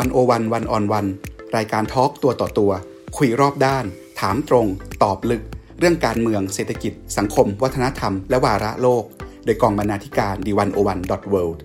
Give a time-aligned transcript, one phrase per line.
[0.00, 1.06] One-O-One One-on-One
[1.56, 2.72] รายการ talk ตัวต่อตัว
[3.16, 3.84] คุยรอบด้าน
[4.20, 4.66] ถามตรง
[5.02, 5.42] ตอบลึก
[5.78, 9.04] เรื่องการเมืองเศรษฐกิจ สังคม วัฒนธรรม และวาระโลก
[9.44, 11.62] โดยกองบรรณาธิการ The One-O-One dot World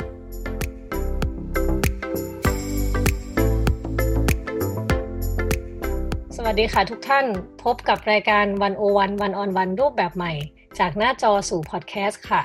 [6.36, 7.26] สวัสดีค่ะทุกท่าน
[7.64, 10.34] พบกับรายการ One-O-One One-on-One รูปแบบใหม่
[10.80, 12.44] จากหน้าจอสู่พอดแคสต์ค่ะ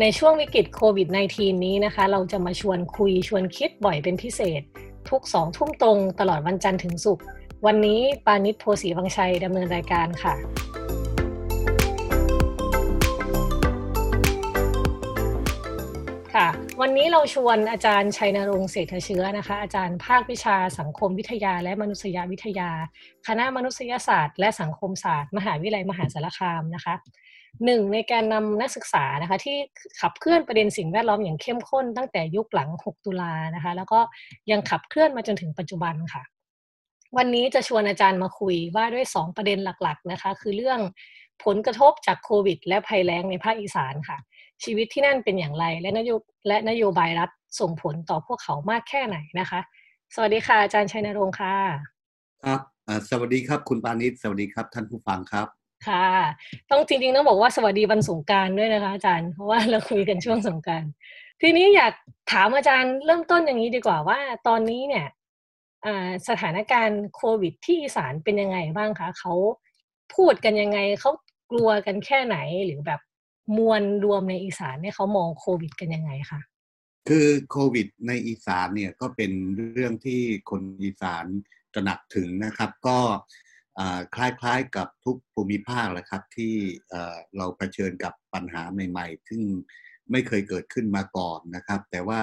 [0.00, 4.62] ในช่วงวิกฤตโควิด -19 นี้นะคะ เราจะมาชวนคุยชวนคิดบ่อยเป็นพิเศษ
[5.10, 7.24] ทุกสองทุ่มตรงตลอดวันจันทร์ถึงศุกร์
[7.66, 10.34] วันนี้ปานิชโพสีวังชัยดำเนินรายการค่ะ
[16.34, 16.48] ค่ะ
[16.80, 22.70] วันนี้เราชวนอาจารย์ชัยนรงค์เศรษฐเชื้อนะคะ อาจารย์ภาควิชาสังคมวิทยาและมนุษยวิทยา
[23.26, 26.94] คณะมนุษยศาสตร์และสังคมศาสตร์ มหาวิทยาลัยมหาสารคามนะคะ
[27.64, 29.56] หนึ่งในการนำนักศึกษานะคะที่
[30.00, 34.00] ขับเคลื่อนประเด็นสิ่งแวดล้อมอย่างเข้มข้นตั้งแต่ยุคหลัง 6 ตุลานะคะ แล้วก็
[34.50, 36.22] ยังขับเคลื่อนมาจนถึงปัจจุบันค่ะ
[37.16, 40.80] วันนี้จะชวนอาจารย์มาคุยว่าด้วย 2 ประเด็นหลักๆนะคะ คือเรื่อง
[41.44, 44.18] ผลกระทบจากโควิด และภัยแล้งในภาคอีสานค่ะ
[44.64, 46.10] ชีวิตที่นั่นเป็นอย่างไร และนโย
[46.48, 49.60] และนโยบายรัฐส่งผลต่อพวกเขามากแค่ไหนนะคะ
[50.14, 51.54] สวัสดีค่ะอาจารย์ชัยนรงค์ค่ะ
[52.44, 52.60] ครับ
[53.10, 56.06] สวัสดีครับคุณปานิชสวัสดีครับท่านผู้ฟังครับ ค่ะ
[56.70, 60.84] ต้องจริงๆต้องบอกว่าสวัสดีวันสงการด้วยนะคะอาจารย์ เพราะว่าเราคุยกันช่วงสงการ
[61.40, 61.92] ทีนี้อยาก
[62.32, 65.06] ถามอาจารย์เริ่มต้นอย่างนี้ดีกว่าว่าตอนนี้เนี่ย
[66.28, 69.34] สถานการณ์โควิดที่อีสานเป็นยังไงบ้างคะเขา
[70.14, 71.12] พูดกันยังไงเขา
[71.50, 73.00] กลัวกันแค่ไหนหรือแบบ
[73.56, 76.40] มวลรวมในอีสานเนี่ยเขามองโควิดกันยังไงคะ
[77.08, 79.32] คือโควิดในอีสานเนี่ยก็เป็น
[79.72, 81.24] เรื่องที่คนอีสาน
[81.74, 82.98] ตระหนักถึงนะครับ ก็
[84.14, 86.54] คล้ายๆกับทุกภูมิภาคแหละครับที่
[87.36, 89.42] เราเผชิญกับปัญหาใหม่ๆ ซึ่ง
[90.10, 92.20] ไม่เคยเกิดขึ้นมาก่อนนะครับ แต่ว่า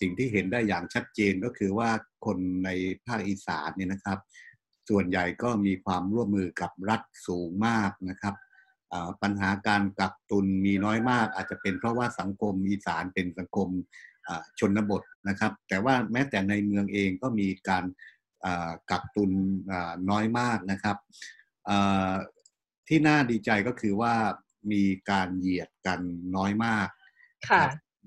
[0.00, 1.90] สิ่งที่เห็นได้อย่างชัดเจนก็คือว่า
[2.26, 2.70] คนใน
[3.06, 4.18] ภาคอีสานเนี่ยนะครับ
[4.88, 8.34] ส่วนใหญ่ก็มีความร่วมมือกับรัฐสูงมากนะครับ
[9.22, 13.68] ปัญหาการกักตุนมีน้อยมาก อาจจะเป็นเพราะว่าสังคมอีสานเป็นสังคม
[14.58, 17.84] ชนบทนะครับ แต่ว่าแม้แต่ในเมืองเองก็มีการ
[18.90, 19.32] กักตุน
[20.10, 20.96] น้อยมากนะครับ
[22.88, 24.14] ที่น่าดีใจก็คือว่า
[24.72, 26.00] มีการเหยียดกัน
[26.36, 26.88] น้อยมาก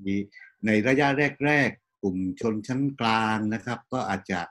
[0.06, 0.16] มี
[0.66, 1.08] ในระยะ
[1.46, 4.42] แรก ๆ กลุ่มชนชั้นกลางนะครับ ก็อาจจะ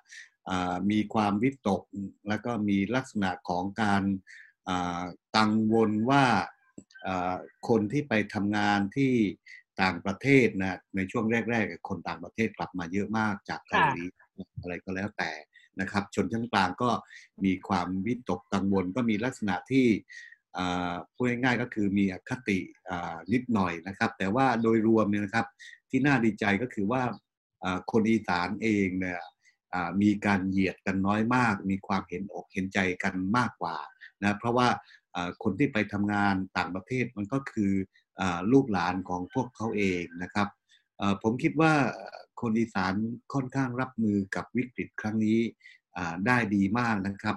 [0.91, 1.83] มีความวิตก
[2.29, 4.03] แล้วก็มีลักษณะของการ
[5.37, 6.25] กังวลว่า
[7.69, 9.13] คนที่ไปทำงานที่
[9.83, 14.05] ต่างประเทศนะในช่วงแรก ๆ คนต่างประเทศกลับมาเยอะมากจากเกาหลี
[14.61, 15.31] อะไรก็แล้วแต่
[15.81, 16.91] นะครับชนชั้นกลางก็
[17.45, 19.87] มีความวิตกกังวลก็มีลักษณะที่
[21.15, 22.59] พูดง่ายๆก็คือมีอคติ
[23.33, 25.47] นิดหน่อยนะครับ แต่ว่าโดยรวมเนี่ยนะครับ
[25.91, 27.03] ที่น่าดีใจก็คือว่า
[27.93, 29.21] คนอีสานเองเนี่ย
[30.03, 33.77] มีการเหยียดกันน้อยมาก มีความเห็นอกเห็นใจกันมากกว่า
[34.23, 34.69] นะเพราะว่า
[35.43, 37.73] คนที่ไปทำงานต่างประเทศมันก็คือ
[38.53, 40.49] ลูกหลานของพวกเขาเองนะครับ
[41.23, 41.73] ผมคิดว่า
[42.41, 42.95] คนอีสาน
[43.35, 45.39] ค่อนข้างรับมือกับวิกฤตครั้งนี้
[46.27, 47.37] ได้ดีมากนะครับ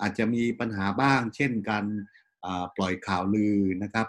[0.00, 1.84] อาจจะมีปัญหาบ้าง เช่นการ
[2.76, 4.06] ปล่อยข่าวลือนะครับ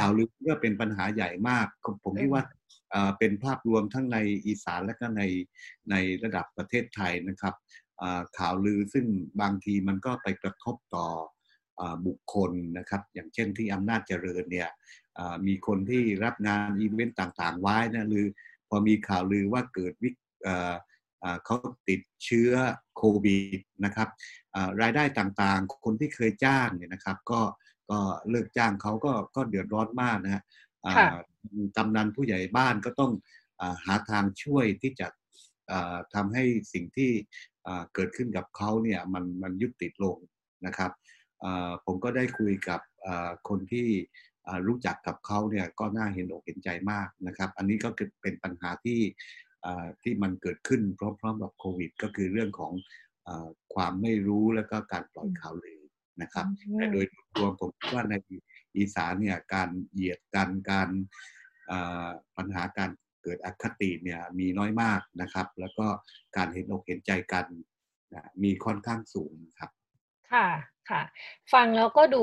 [0.00, 1.66] ข่าวลือก็เป็นปัญหาใหญ่มาก
[2.04, 2.44] ผมคิดว่า
[3.18, 5.22] เป็นภาพรวมทั้งในอีสานและก็ใน
[5.90, 5.94] ใน
[6.24, 7.54] ระดับประเทศไทยนะครับ
[8.38, 9.06] ข่าวลือซึ่ง
[9.40, 11.06] บางทีมันก็ไปกระทบต่อ
[12.06, 14.68] บุคคลนะครับ อย่างเช่นที่อำนาจเจริญเนี่ย
[15.46, 18.26] มีคนที่รับงานอีเวนต์ต่างๆ ไว้นะหรือ
[18.68, 20.14] พอมีข่าวลือว่าเกิดวิก
[21.44, 21.56] เขา
[21.88, 22.52] ติดเชื้อ
[22.96, 24.08] โควิดนะครับ
[24.82, 27.40] รายได้ต่างๆ คนที่เคยจ้างเนี่ยนะครับ ก็
[27.90, 27.98] ก็
[28.30, 30.42] เลิกจ้างเขาก็ก็เดือดร้อนมากนะฮะ
[31.76, 33.12] กำนันผู้ใหญ่บ้านก็ต้อง
[33.84, 35.08] หาทางช่วยที่จะ
[36.14, 37.10] ทำให้สิ่งที่
[37.94, 40.16] เกิดขึ้นกับเขาเนี่ยมันมันยุติลง
[40.66, 40.92] นะครับ
[41.84, 42.80] ผมก็ได้คุยกับ
[43.48, 43.88] คนที่
[44.66, 47.88] รู้จักกับเขาเนี่ยก็น่าเห็นอกเห็นใจมากนะครับ อันนี้ก็
[48.22, 49.00] เป็นปัญหาที่
[50.02, 52.72] ที่มันเกิดขึ้นพร้อมๆกับโควิด ก็คือเรื่องของ
[53.74, 55.82] ความไม่รู้แล้วก็การปล่อยข่าวลือ
[56.22, 57.06] นะครับแต่โดย
[57.38, 58.14] รวมผมว่าใน
[58.76, 60.88] อีสานเนี่ยการเหยียดกันการ
[62.36, 62.90] ปัญหาการ
[63.22, 65.86] เกิดอคติเนี่ยมีน้อยมากนะครับ แล้วก็
[66.36, 67.46] การเห็นอกเห็นใจกัน
[68.42, 69.70] มีค่อนข้างสูงครับ
[70.32, 70.46] ค่ะ
[70.90, 71.02] ค่ะ
[71.52, 72.22] ฟังแล้วก็ดู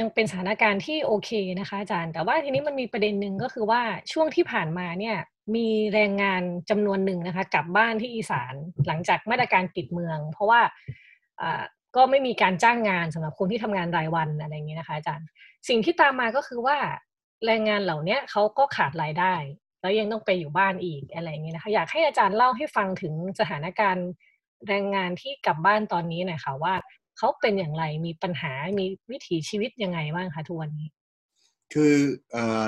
[0.00, 1.30] ยังเป็นสถานการณ์ที่โอเค
[1.60, 5.16] นะคะอาจารย์ แต่ว่าทีนี้มันมีประเด็นหนึ่งก็คือว่าช่วงที่ผ่านมาเนี่ย
[5.54, 8.54] มีแรงงานจำนวนหนึ่งนะคะกลับบ้านที่อีสาน
[8.86, 10.60] หลังจากมาตรการปิดเมือง เพราะว่า
[11.96, 15.26] ก็ไม่มีการจ้างงานสำหรับคนที่ทำงานรายวันอะไรอย่างนี้นะคะอาจารย์
[15.68, 16.76] สิ่งที่ตามมาก็คือว่า
[17.46, 19.34] แรงงานเหล่านี้เขาก็ขาดรายได้
[19.80, 24.06] แล้วยังต้องไปอยู่บ้านอีกอะไรอย่างเงี้ยนะคะ อยากให้อาจารย์เล่าให้ฟังถึงสถานการณ์
[24.68, 26.74] แรงงานที่กลับบ้านตอนนี้หน่อยค่ะว่า
[27.18, 30.88] เขาเป็นอย่างไรมีปัญหามีวิถีชีวิตยังไงบ้างคะทุกวันนี้
[31.74, 31.94] คือ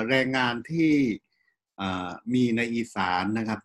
[0.09, 0.89] แรงงานที่
[2.33, 3.59] มีในอีสานนะครับ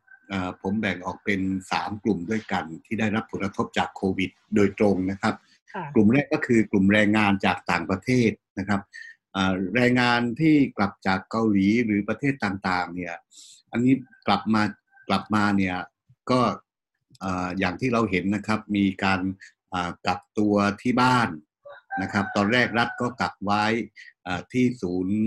[0.62, 1.40] ผมแบ่งออกเป็น
[1.70, 5.34] สามกลุ่มด้วยกัน ที่ได้รับผลกระทบจากโควิด โดยตรงนะครับ
[5.94, 8.80] กลุ่มแรกก็คือกลุ่มแรงงานจากต่างประเทศนะครับ
[9.76, 13.14] แรงงานที่กลับจากเกาหลีหรือประเทศต่างๆเนี่ย
[13.70, 13.94] อันนี้
[14.26, 14.62] กลับมา
[15.08, 15.76] กลับมาเนี่ย
[16.30, 16.40] ก็
[17.58, 19.20] อย่างที่เราเห็นนะครับมีการ
[20.06, 21.28] กักตัวที่บ้าน
[22.02, 23.64] นะครับ ตอนแรกรัฐก็กักไว้
[24.52, 25.18] ที่ศูนย์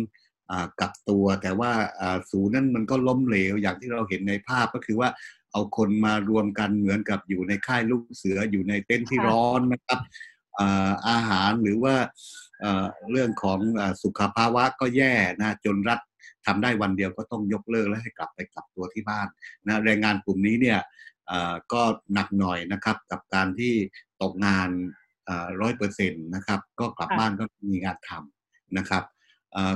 [0.82, 1.72] กักตัว แต่ว่า
[2.32, 5.10] ศูนย์นั้นมันก็ล้มเหลวอย่างที่เราเห็นในภาพก็คือว่า
[5.52, 10.00] เอาคนมารวมกันเหมือนกับอยู่ในค่ายลูกเสืออยู่ในเต็นท์ที่ร้อนนะครับ
[11.10, 11.96] อาหารหรือว่า
[13.12, 13.60] เรื่องของ
[14.04, 16.00] สุขภาวะก็แย่นะจนรัฐ
[16.46, 19.28] ทำได้วันเดียวก็ต้องยกเลิกและให้กลับไปกลับตัวที่บ้าน
[19.68, 20.80] นะแรงงานกลุ่มนี้เนี่ย
[21.74, 21.82] ก็
[22.14, 23.74] หนักหน่อยนะครับกับการที่
[24.22, 24.70] ตกงาน
[25.62, 29.04] ร้อยเปอร์เซ็นต์นะครับ ก็กลับบ้านก็มีงานทำนะครับ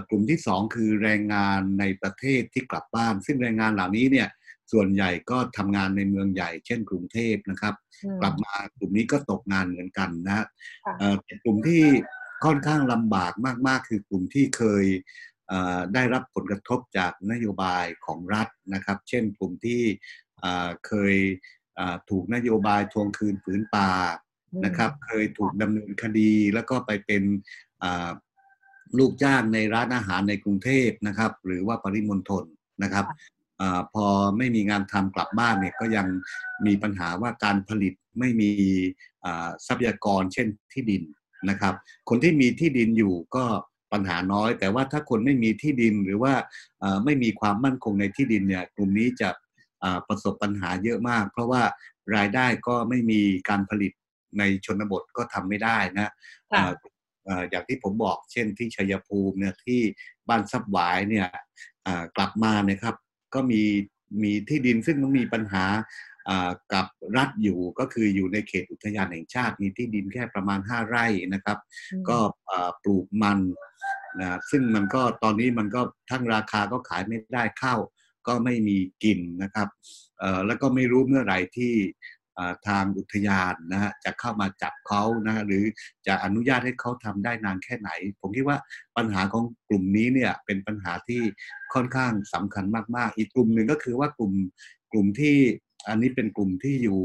[0.10, 4.30] กลุ่มที่สองคือแรงงานในประเทศที่กลับบ้าน ซึ่งแรงงานเหล่านี้เนี่ย
[4.72, 7.76] ส่วนใหญ่ก็ทำงานในเมืองใหญ่ เช่นกรุงเทพนะครับ
[8.22, 10.46] กลับมากลุ่มนี้ก็ตกงานเหมือนกันนะ
[11.24, 11.84] แต่กลุ่มที่
[12.46, 13.34] ค่อนข้างลำบาก
[13.68, 14.86] มาก ๆ คือกลุ่มที่เคย
[15.94, 19.82] ได้รับผลกระทบจากนโยบายของรัฐนะครับ เช่นกลุ่มที่
[20.88, 21.16] เคย
[22.10, 23.92] ถูกนโยบายทวงคืนผืนป่า
[24.66, 27.24] นะครับ เคยถูกดำเนินคดีแล้วก็ไปเป็น
[28.98, 32.44] ลูกจ้างในร้านอาหารในกรุงเทพนะครับ หรือว่าปริมณฑล
[32.84, 33.06] นะครับ
[33.62, 33.64] อ
[33.94, 34.06] พอ
[34.38, 36.08] ไม่มีงานทำกลับบ้านเนี่ยก็ยัง
[36.66, 38.52] มีปัญหาว่าการผลิตไม่มี
[39.68, 41.04] ทรัพยากรเช่นที่ดิน
[41.50, 41.74] นะครับ
[42.10, 43.46] คนที่มีที่ดินอยู่ก็
[43.94, 46.34] ปัญหาน้อย แต่ว่าถ้าคนไม่มีที่ดินหรือว่า
[47.06, 49.30] ไม่มีความมั่นคงในที่ดินเนี่ยกลุ่มนี้จะ
[50.08, 51.62] ประสบปัญหาเยอะมาก เพราะว่า
[52.16, 53.92] รายได้ก็ไม่มีการผลิต
[54.40, 56.12] ในชนบทก็ทำไม่ได้นะ
[57.50, 59.82] อย่างที่ผมบอกเช่นที่ชัยภูมิเนี่ยที่
[60.30, 61.28] บ้านซับหวายเนี่ย
[62.16, 62.96] กลับมาเนี่ยครับ
[63.34, 63.62] ก็มี
[64.24, 65.66] มีที่ดินซึ่งมันมีปัญหา
[66.74, 66.86] กับ
[67.18, 71.58] รัฐอยู่ก็คืออยู่ในเขตอุทยานแห่งชาติมีที่ดินแค่ประมาณ 5 ไร่นะครับ
[72.10, 72.18] ก็
[72.84, 73.40] ปลูกมัน
[74.20, 77.80] นะซึ่งมันก็ตอนนี้มันก็ทั้งราคาก็ขายไม่ได้ข้าว
[78.28, 79.68] ก็ไม่มีกินนะครับ
[80.46, 81.74] แล้วก็ไม่รู้เมื่อไหร่ที่
[82.68, 85.64] ทางอุทยานนะฮะจะเข้ามาจับเขานะหรือ
[86.08, 87.90] จะอนุญาตให้เขาทำได้นานแค่ไหน
[88.22, 88.58] ผมคิดว่า
[88.98, 91.22] ปัญหาของกลุ่มนี้เนี่ยเป็นปัญหาที่
[91.74, 92.66] ค่อนข้างสำคัญ
[92.96, 94.34] มาก ๆ อีกกลุ่มหนึ่งก็คือว่ากลุ่ม
[94.92, 95.36] กลุ่มที่
[95.88, 97.02] อันนี้เป็นกลุ่มที่อยู่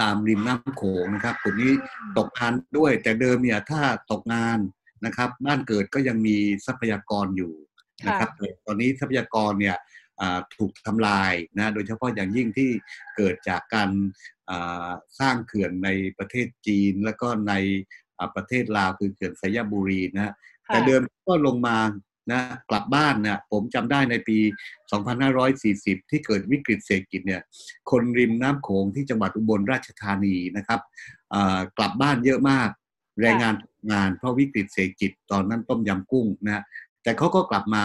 [0.00, 1.72] ตามริมน้ำโขงนะครับกลุ่มนี้
[2.18, 3.80] ตกงานด้วย แต่เดิมเนี่ยถ้า
[4.10, 4.58] ตกงาน
[5.04, 6.36] นะครับ บ้านเกิดก็ยังมี
[6.66, 7.52] ทรัพยากรอยู่
[8.06, 8.30] นะครับ
[8.66, 9.76] ตอนนี้ทรัพยากรเนี่ย
[10.56, 12.70] ถูกทำลายนะโดยเฉพาะอย่างยิ่งที่
[13.16, 13.90] เกิดจากการ
[15.20, 15.88] สร้างเขื่อนใน
[16.18, 17.54] ประเทศจีน แล้วก็ใน
[18.36, 20.34] ประเทศลาวคือเขื่อนสยบุรีนะ
[20.66, 21.78] แต่เดิมก็ลงมา
[22.32, 24.38] นะกลับบ้านเนี่ยผมจำได้ในปี
[25.24, 27.42] 2540 ที่เกิดวิกฤตเศรษฐกิจเนี่ย
[27.90, 30.80] คนริมน้ำโขงที่จังหวัดอุบลราชธานีนะครับ
[31.78, 32.68] กลับบ้านเยอะมาก
[33.20, 33.54] แรงงาน
[33.92, 36.64] งานเพราะวิกฤตเศรษฐกิจตอนนั้นต้มยำกุ้งนะ
[37.02, 37.84] แต่เขาก็กลับมา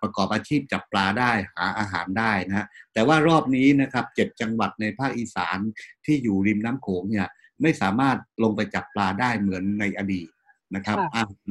[0.00, 5.58] ประกอบอาชีพจับปลาได้หาอาหารได้นะแต่ว่ารอบนี้นะครับเจ็ดจังหวัดในภาคอีสาน
[6.04, 7.26] ที่อยู่ริมน้ำโขงเนี่ย
[7.62, 10.28] ไม่สามารถลงไปจับปลาได้เหมือนในอดีต
[10.74, 11.48] นะครับอาหาร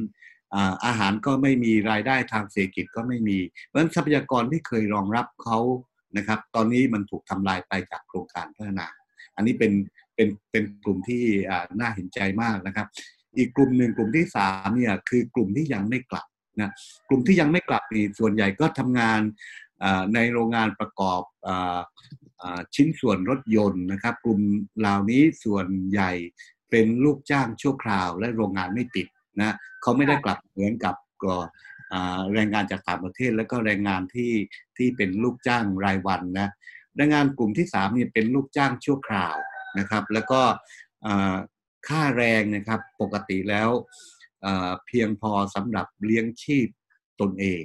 [0.86, 5.58] อาหารก็ไม่มีรายได้ทางเศรษฐกิจก็ไม่มีเพราะฉะนั้นทรัพยากรที่เคยรองรับเขา
[6.16, 8.86] นะครับ ตอนนี้มันถูกทำลายไปจากโครงการพัฒนา
[9.36, 9.72] อันนี้เป็น
[10.14, 11.22] เป็นเป็นกลุ่มที่
[11.80, 12.86] น่าเห็นใจมากนะครับ
[13.36, 16.26] อีกกลุ่มหนึ่งกลุ่มที่สามเนี่ยคือกลุ่มที่ยังไม่กลับ
[16.60, 16.70] นะ
[17.08, 19.20] กลุ่มที่ยังไม่กลับนี่ส่วนใหญ่ก็ทำงาน
[20.14, 21.22] ในโรงงานประกอบ
[22.74, 24.40] ชิ้นส่วนรถยนต์นะครับ กลุ่ม
[24.78, 26.10] เหล่านี้ส่วนใหญ่
[26.70, 29.06] เป็นลูกจ้างชั่วคราว และโรงงานไม่ติด
[29.40, 30.94] นะเขาไม่ได้กลับเหมือนกับ
[31.24, 31.34] ก็
[32.34, 34.32] แรงงานจากต่างประเทศ แล้วก็แรงงานที่
[34.76, 36.48] ที่เป็นลูกจ้างรายวันนะ
[36.96, 39.36] แรงงานกลุ่มที่3เนี่ยเป็นลูกจ้างชั่วคราว
[39.78, 40.40] นะครับ แล้วก็
[41.88, 43.68] ค่าแรงนะครับปกติแล้ว
[44.86, 46.68] เพียงพอสำหรับเลี้ยงชีพ
[47.20, 47.64] ตนเอง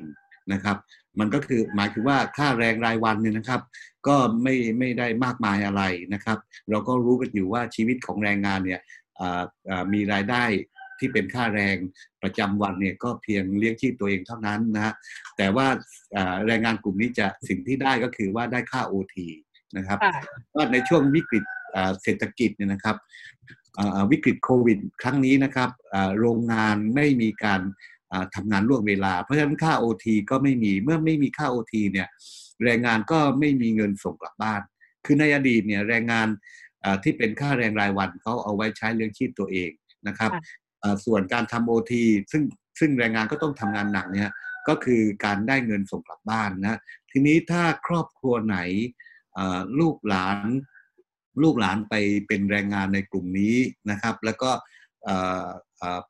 [0.53, 0.77] นะครับ
[1.19, 3.61] มันก็คือหมายคือว่าค่าแรงรายวันเนี่ยนะครับ
[4.07, 6.37] ก็ไม่ไม่ได้มากมายอะไรนะครับ
[6.69, 8.81] เราก็รู้กันอยู่ว่าชีวิตของแรงงานเนี่ย
[9.93, 10.43] มีรายได้
[10.99, 11.75] ที่เป็นค่าแรง
[12.23, 14.93] ประจำวันเนี่ยก็เพียงเลี้ยงชีพตัวเองเท่านั้นนะ
[15.37, 15.67] แต่ว่า
[16.47, 19.15] แรงงานกลุ่มนี้จะสิ่งที่ได้ก็คือว่าได้ค่า OT
[19.77, 19.99] นะครับ
[20.55, 21.43] ว่าในช่วงวิกฤต
[22.01, 22.95] เศรษฐกิจเนี่ยนะครับ
[24.11, 25.69] วิกฤตโควิด ครั้งนี้นะครับ
[26.19, 27.61] โรงงานไม่มีการ
[28.35, 32.07] ทำงานล่วงเวลา เพราะฉะนั้นค่า OT ก็ไม่มีเมื่อไม่มีค่า OT เนี่ย
[32.63, 34.61] แรงงานก็ไม่มีเงินส่งกลับบ้าน
[35.05, 36.27] คือในอดีตเนี่ยแรงงาน
[37.03, 39.69] ที่เป็นค่าแรงรายวันเขาเอาไว้ใช้เลี้ยงชีพตัวเอง
[40.07, 40.31] นะครับ
[41.05, 42.43] ส่วนการทำโอทีซึ่ง
[42.79, 44.29] ซึ่งแรงงานก็ต้องทำงานหนักเนี่ย
[44.67, 46.79] ก็คือการได้เงินส่งกลับบ้านนะ
[47.11, 48.57] ทีนี้ถ้าครอบครัวไหน
[49.79, 50.47] ลูกหลาน
[51.43, 51.93] ลูกหลานไป
[52.27, 53.55] เป็นแรงงานในกลุ่มนี้
[53.91, 54.51] นะครับ แล้วก็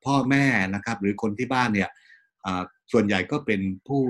[0.05, 1.89] พ่อแม่นะครับ หรือคนที่บ้านเนี่ย
[2.91, 4.01] ส่วนใหญ่ก็เป็นผู้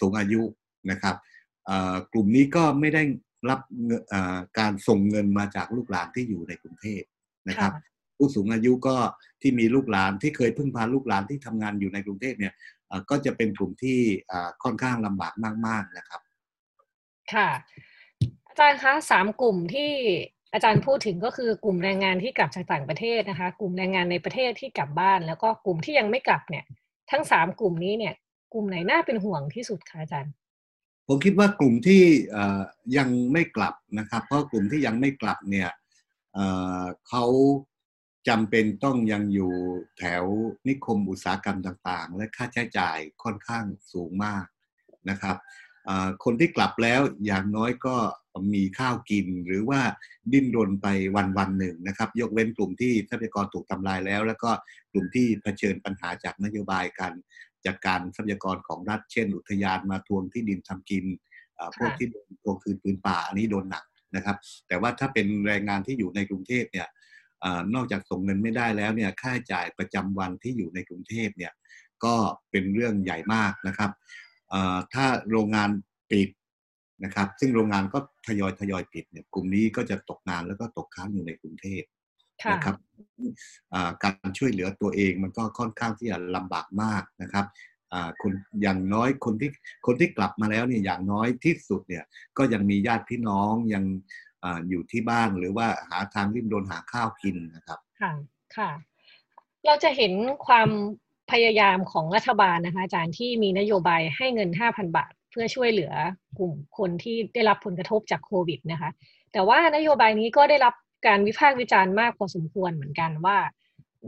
[0.00, 0.42] สูงอายุ
[0.90, 1.16] นะครับ
[2.12, 3.02] กลุ่มนี้ก็ไม่ได้
[3.50, 3.60] รับ
[4.58, 7.02] การส่งเงินมาจากลูกหลานที่อยู่ในกรุงเทพ
[7.48, 7.72] นะครับ
[8.16, 8.96] ผู้สูงอายุก็
[9.42, 12.54] ที่มีลูกหลานที่เคยพึ่งพาลูกหลานที่ทำงานอยู่ในกรุงเทพเนี่ย
[13.10, 13.98] ก็จะเป็นกลุ่มที่
[14.64, 15.32] ค่อนข้างลำบาก
[15.66, 16.20] มาก ๆนะครับ
[17.32, 17.48] ค่ะ
[18.52, 19.90] อาจารย์คะสามกลุ่มที่
[20.52, 26.64] อาจารย์พูดถึงก็คือกลุ่มแรงงานที่กลับจากต่างประเทศนะคะ กลุ่มแรงงานในประเทศที่กลับบ้าน แล้วก็กลุ่มที่ยังไม่กลับเนี่ย
[27.10, 28.14] ทั้งสามกลุ่มนี้เนี่ย
[28.52, 30.32] กลุ่มไหนน่าเป็นห่วงที่สุดคะอาจารย์
[31.08, 32.02] ผมคิดว่ากลุ่มที่
[32.96, 35.70] ยังไม่กลับนะครับ เพราะกลุ่มที่ยังไม่กลับเนี่ย
[37.08, 37.24] เขา
[38.28, 39.52] จำเป็นต้องยังอยู่
[39.98, 40.24] แถว
[40.68, 44.44] นิคมอุตสาหกรรมต่างๆ และค่าใช้จ่ายค่อนข้างสูงมาก
[45.10, 45.36] นะครับ
[46.24, 47.96] คนที่กลับแล้วอย่างน้อยก็
[48.54, 49.80] มีข้าวกินหรือว่า
[50.32, 50.86] ดิ้นรนไป
[51.16, 54.50] วันวันหนึ่งนะครับ ยกเว้นกลุ่มที่ทรัพยากรถูกทำลายแล้ว แล้วก็
[54.92, 57.12] กลุ่มที่เผชิญปัญหาจากนโยบายการ
[57.66, 61.04] จากการทรัพยากรของรัฐเช่น อุทยานมาทวงที่ดินทำกิน
[61.78, 62.08] พวกที่
[62.42, 63.84] ทวงคืนพื้นป่าอันนี้โดนหนัก
[64.16, 64.36] นะครับ
[64.68, 66.88] แต่ว่าถ้าเป็นแรงงานที่อยู่ในกรุงเทพเนี่ย
[67.74, 71.52] นอกจากส่งเงินไม่ได้แล้วเนี่ยค่าใช้จ่ายประจำวันที่อยู่ในกรุงเทพเนี่ย
[72.04, 72.14] ก็
[72.50, 73.90] เป็นเรื่องใหญ่มากนะครับ
[74.94, 75.70] ถ้าโรงงาน
[76.10, 76.28] ปิด
[77.04, 81.82] นะครับ ซึ่งโรงงานก็ทยอยทยอยปิดเนี่ยกลุ่มนี้ก็จะตกงานแล้วก็ตกค้างอยู่ในกรุงเทพ
[82.52, 82.76] นะครับ
[84.04, 87.46] การช่วยเหลือตัวเองมันก็ค่อนข้างที่จะลำบากมากนะครับ
[88.22, 88.32] คน
[88.62, 89.50] อย่างน้อยคนที่
[89.86, 92.04] คนที่กลับมาแล้วเนี่ยอย่างน้อยที่สุดเนี่ย
[92.38, 93.84] ก็ยังมีญาติพี่น้องยัง
[94.44, 98.12] ออยู่ที่บ้านหรือว่าหาทางริมรนหาข้าวกินนะครับค่ะ
[98.56, 98.70] ค่ะ
[99.64, 100.12] เราจะเห็น
[100.46, 100.68] ความ
[101.30, 105.92] พยายามของรัฐบาลนะคะอาจารย์ที่มีนโยบายให้เงิน 5,000 บาท เพื่อช่วยเหลือ
[106.38, 108.90] กลุ่มคนที่ได้รับผลกระทบจากโควิดนะคะ
[109.32, 110.74] แต่ว่านโยบายนี้ก็ได้รับ
[111.06, 113.38] การวิพากษ์วิจารณ์มากพอสมควรเหมือนกันว่า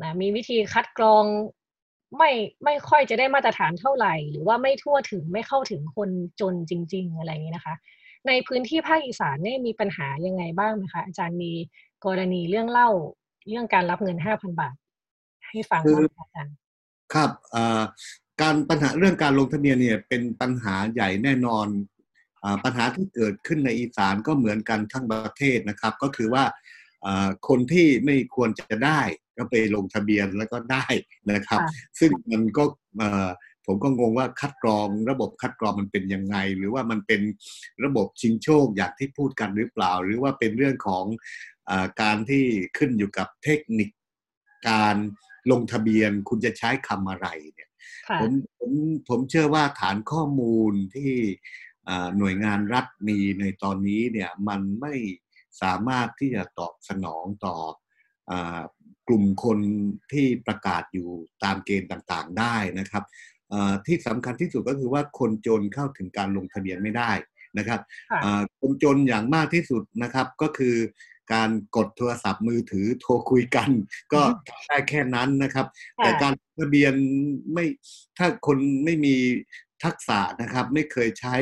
[0.02, 1.24] นะมีวิธีคัดกรอง
[2.18, 2.30] ไม่
[2.64, 7.74] ไม่ค่อยจะได้มาตรฐานเท่าไหร่ หรือว่าไม่ทั่วถึงไม่เข้าถึงคนจนจริง ๆ อะไรอย่างนี้นะคะ
[8.26, 11.52] ในพื้นที่ภาคอีสานเนี่ยมีปัญหายังไงบ้างไหมคะ อาจารย์มี
[12.04, 12.88] กรณีเรื่องเล่า
[13.48, 14.74] เรื่องการรับเงินห้าพันบาท
[15.48, 16.54] ให้ฟังบ้างอาจารย์
[17.14, 17.30] ครับ
[18.42, 21.66] การปัญหาเรื่องการลงทะเบียนเนี่ยเป็นปัญหาใหญ่แน่นอน
[22.64, 26.44] ปัญหาที่เกิดขึ้นในอีสานก็เหมือนกันทั้งประเทศนะครับ ก็คือว่า
[27.48, 29.00] คนที่ไม่ควรจะได้
[29.36, 30.86] ก็ไปลงทะเบียนแล้วก็ได้
[31.32, 31.60] นะครับ
[31.98, 32.64] ซึ่งมันก็
[33.66, 37.20] ผมก็งงว่าคัดกรองระบบคัดกรองมันเป็นยังไง หรือว่ามันเป็น
[37.84, 41.04] ระบบชิงโชคอย่างที่พูดกันหรือเปล่า หรือว่าเป็นเรื่องของ
[41.70, 42.44] อการที่
[42.78, 43.90] ขึ้นอยู่กับเทคนิค
[44.68, 44.96] การ
[45.50, 47.63] ลงทะเบียนคุณจะใช้คำอะไรเนี่ย
[48.22, 48.72] ผมผม
[49.08, 51.12] ผมเชื่อว่าฐานข้อมูลที่
[52.18, 54.94] หน่วยงานรัฐมีในตอนนี้เนี่ยมันไม่
[55.62, 57.56] สามารถที่จะตอบสนองต่อ
[59.08, 59.58] กลุ่มคน
[60.12, 61.08] ที่ประกาศอยู่
[61.44, 63.04] ตามเกณฑ์ต่างๆได้นะครับ
[63.86, 67.12] ที่สำคัญที่สุดก็คือว่าคนจนเข้าถึงการลงทะเบียนไม่ได้
[67.58, 67.80] นะครับ
[68.60, 70.76] คนจนอย่างมากที่สุดนะครับก็คือ
[71.32, 73.70] การกดโทรศัพท์มือถือโทรคุยกัน
[74.12, 74.22] ก็
[74.68, 75.66] ได้แค่นั้นนะครับ
[75.96, 76.94] แต่การทะเบียน
[77.52, 77.64] ไม่
[78.18, 79.16] ถ้าคนไม่มี
[79.84, 81.34] ทักษะนะครับไม่เคยใช้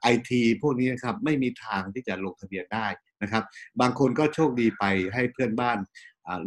[0.00, 2.86] ไอทีพวกนี้นะครับไม่มีทางที่จะลงทะเบียนได้
[3.22, 3.44] นะครับ
[3.80, 5.78] บางคนก็โชคดีไปให้เพื่อนบ้าน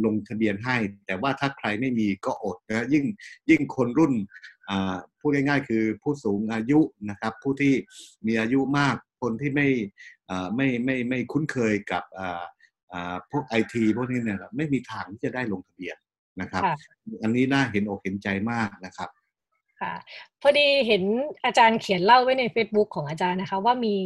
[0.05, 3.05] ลงทะเบียนให้ แต่ว่าถ้าใครไม่มีก็อดนะยิ่ง
[3.49, 4.13] ยิ่งคนรุ่น
[5.19, 6.79] พูดง่ายๆ คือผู้สูงอายุ
[7.09, 7.73] นะครับ ผู้ที่
[8.27, 9.67] มีอายุมากคนที่ไม่
[10.55, 12.03] ไม่ไม่ไม่คุ้นเคยกับ
[13.31, 15.97] พวกไอทีพวกนี้เนี่ยไม่มีทางที่จะได้ลงทะเบียน
[16.41, 16.63] นะครับ
[17.21, 19.09] อันนี้น่าเห็นอกเห็นใจมากนะครับ
[19.81, 19.93] ค่ะ
[20.41, 21.03] พอดีเห็น
[21.45, 23.97] อาจารย์เขียนเล่าไว้ใน Facebook ของอาจารย์นะคะ ว่ามี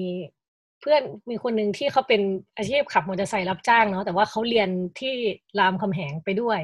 [0.82, 2.22] เพื่อนมีคนหนึ่งที่เขาเป็น
[2.58, 4.70] อาชีพขับมอเตอร์ไซค์รับจ้างเนาะแต่ว่าเขาเรียน
[5.00, 5.14] ที่
[5.60, 6.60] รามคำแหงไปด้วย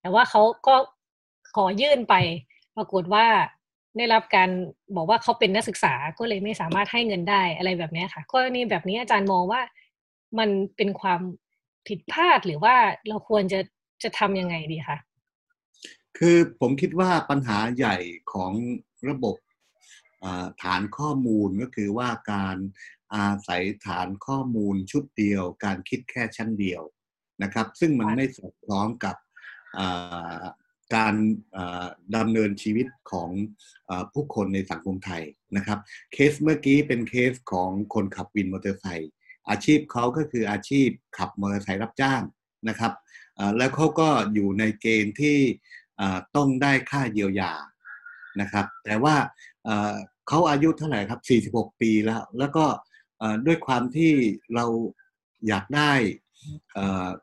[0.00, 0.74] แต่ว่าเขาก็
[1.56, 2.14] ขอยื่นไป
[2.76, 3.26] ปรากฏว่า
[3.96, 4.50] ได้รับการ
[4.96, 9.60] บอกว่าเขาเป็นนักศึกษาก็เลยไม่สามารถให้เงินได้อะไรแบบนี้ค่ะกรณีแบบนี้อาจารย์มองว่า
[10.38, 11.20] มันเป็นความ
[11.88, 12.74] ผิดพลาดหรือว่า
[13.08, 13.60] เราควรจะ
[14.02, 14.98] จะทำยังไงดีคะ
[16.18, 17.96] คือผมคิดว่าปัญหาใหญ่
[18.32, 18.52] ของ
[19.08, 19.36] ระบบ
[20.62, 22.56] ฐานข้อมูลก็คือว่าการ
[23.14, 26.82] อาศัยฐานข้อมูลชุดเดียว การคิดแค่ชั้นเดียว
[27.42, 29.16] นะครับ ซึ่งมันไม่สอดคล้องกับ
[30.94, 31.14] การ
[32.16, 33.30] ดำเนินชีวิตของ
[33.90, 35.22] อผู้คนในสังคมไทย
[35.56, 35.78] นะครับ
[36.12, 39.12] เคสเมื่อกี้เป็นเคสของคนขับวินมอเตอร์ไซค์
[39.50, 40.88] อาชีพเขาก็คืออาชีพ
[41.18, 42.22] ขับมอเตอร์ไซค์รับจ้าง
[42.68, 42.92] นะครับ
[43.56, 45.38] แล้วเขาก็อยู่ในเกณฑ์ที่
[46.36, 47.52] ต้องได้ค่าเยียวยา
[48.40, 49.16] นะครับ แต่ว่า
[50.28, 51.20] เขาอายุเท่าไหร่ครับ
[51.66, 52.66] 46 ปีแล้ว แล้วก็
[53.46, 54.12] ด้วยความที่
[54.54, 54.66] เรา
[55.48, 55.92] อยากได้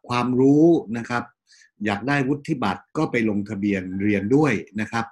[0.08, 0.66] ความรู้
[0.98, 1.24] นะครับ
[1.86, 5.06] อยากได้วุฒิบัตรก็ไปลงทะเบียนเรียนด้วยนะครับ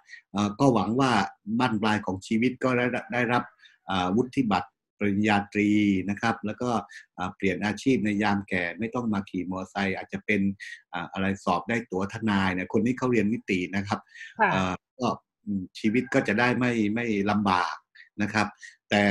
[0.59, 1.11] ก็หวังว่า
[1.59, 3.43] บ้านปลายของชีวิตก็ได้ได้รับ
[4.15, 5.69] วุฒิบัตรปริญญาตรี
[6.09, 6.69] นะครับ แล้วก็
[7.35, 10.41] เปลี่ยนอาชีพในยามแก่ไม่ต้องมาขี่มอเตอร์ไซค์อาจจะเป็น
[11.13, 13.99] อะไรสอบได้ตั๋วทนายเนี่ยคนนี้เขาเรียนนิตินะครับ
[14.99, 15.07] ก็
[15.79, 17.75] ชีวิตก็จะได้ไม่ไม่ลำบาก
[18.21, 18.47] นะครับ
[18.89, 19.03] แต่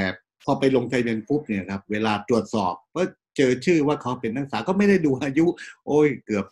[0.45, 3.03] พอไปลงทะเบียนปุ๊บเนี่ยครับเวลาตรวจสอบก็
[3.37, 5.47] เจอชื่อว่าเขาเป็นนักศึกษาก็ไม่ได้ดูอายุ
[5.87, 6.45] โอ้ยเกือบ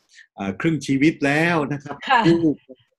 [0.61, 2.40] ครึ่งชีวิตแล้วนะครับกู้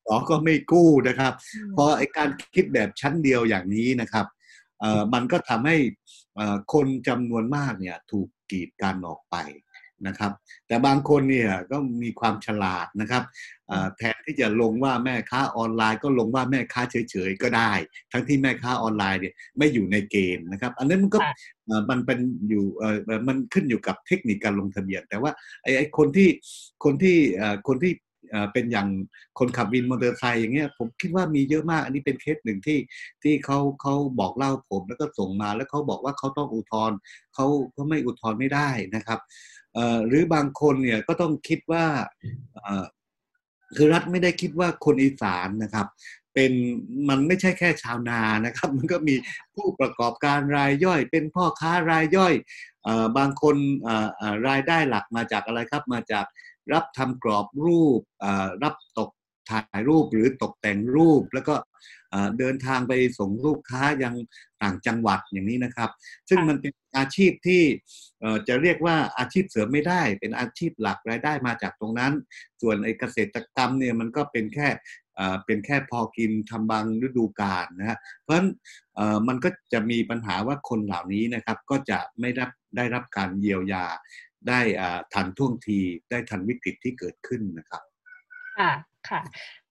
[0.08, 1.34] ต่อก็ไม่กู้นะครับ
[1.74, 4.26] เพราะไอการคิดแบบชั้นเดียวอย่างนี้นะครับ
[5.14, 5.78] มันก็ทำให้
[6.74, 9.36] คนจำนวนมากเนี่ยถูกกีดกันออกไป
[10.08, 10.32] นะครับ
[10.68, 13.24] แต่บางคนเนี่ยก็มีความฉลาดนะครับ
[13.98, 17.72] แทนที่จะลงว่าแม่ค้าออนไลน์ ก็ลงว่าแม่ค้าเฉยๆก็ได้
[18.12, 21.20] ทั้งที่แม่ค้าออนไลน์เนี่ยไม่อยู่ในเกณฑ์นะครับ อันนั้นมันก็
[21.90, 22.66] มันเป็นอยู่
[23.28, 25.32] มันขึ้นอยู่กับเทคนิคการลงทะเบียน แต่ว่า
[25.64, 26.30] ไอ้คนที่
[26.84, 27.18] คนที่
[27.68, 27.94] คนที่
[28.54, 28.88] เป็นอย่าง
[29.40, 32.80] คนขับวินมอเตอร์ไซค์อย่างเงี้ยผมคิดว่ามีเยอะมาก อันนี้เป็นเคสหนึ่งที่
[33.24, 36.98] ที่เขาเขาบอกเล่าผมแล้วก็ส่งมาแล้วเขาบอกว่าเขาต้องอุทธรณ์
[37.34, 39.20] เขาเขาไม่อุทธรณ์ไม่ได้นะครับ
[40.08, 41.86] หรือบางคนเนี่ยก็ต้องคิดว่า
[43.76, 45.88] คือรัฐไม่ได้คิดว่าคนอีสานนะครับ
[46.34, 46.52] เป็น
[47.10, 49.16] มันไม่ใช่แค่ชาวนานะครับ มันก็มี
[49.56, 52.34] ผู้ประกอบการรายย่อย เป็นพ่อค้ารายย่อย
[53.18, 53.56] บางคน
[54.48, 56.26] รายได้หลักมาจากอะไรครับ มาจาก
[56.74, 58.02] รับทำกรอบรูป
[58.64, 59.10] รับตก
[59.50, 61.56] ถ่ายรูปหรือตกแต่งรูป แล้วก็
[62.40, 64.14] เดินทางไปส่งลูกค้ายัง
[64.64, 65.90] ต่างจังหวัดอย่างนี้นะครับ
[66.30, 67.64] ซึ่งมันเป็นอาชีพที่
[68.48, 72.14] จะเรียกว่าอาชีพเสริมไม่ได้ เป็นอาชีพหลักรายได้มาจากตรงนั้น
[72.62, 74.68] ส่วนไอ้เกษตรกรรมเนี่ยมันก็เป็นแค่
[75.46, 78.50] เป็นแค่พอกินทำบางฤดูกาลนะฮะเพราะฉะนั้น
[79.28, 82.46] มันก็จะมีปัญหาว่าคนเหล่านี้นะครับก็จะไม่ได้
[82.78, 83.86] ได้รับการเยียวยา
[84.48, 84.60] ได้
[85.14, 85.80] ทันท่วงที
[86.12, 87.84] ได้ทันวิกฤตที่เกิดขึ้นนะครับ
[88.60, 88.72] ค่ะ
[89.10, 89.22] ค่ะ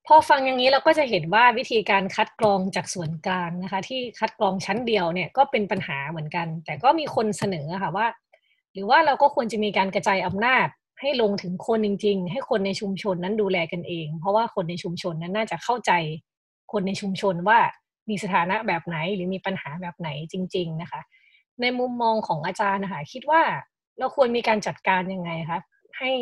[0.07, 8.07] พอฟังอย่างนี้เราก็จะเห็นว่าวิธีการคัดกรองจากส่วนกลางนะคะ ที่คัดกรองชั้นเดียวเนี่ยก็เป็นปัญหาเหมือนกัน แต่ก็มีคนเสนอค่ะว่า
[8.73, 10.67] หรือว่าเราก็ควรจะมีการกระจายอำนาจ
[11.01, 15.93] ให้ลงถึงคนจริง ๆ ให้คนในชุมชนนั้นดูแลกันเอง เพราะว่าคนในชุมชนนั้นน่าจะเข้าใจ
[16.73, 17.59] คนในชุมชนว่า
[18.09, 21.01] มีสถานะแบบไหนหรือมีปัญหาแบบไหนจริง ๆ นะคะ
[21.61, 23.43] ในมุมมองของอาจารย์นะคะคิดว่า
[23.99, 25.61] เราควรมีการจัดการยังไงคะ
[25.99, 26.13] ให้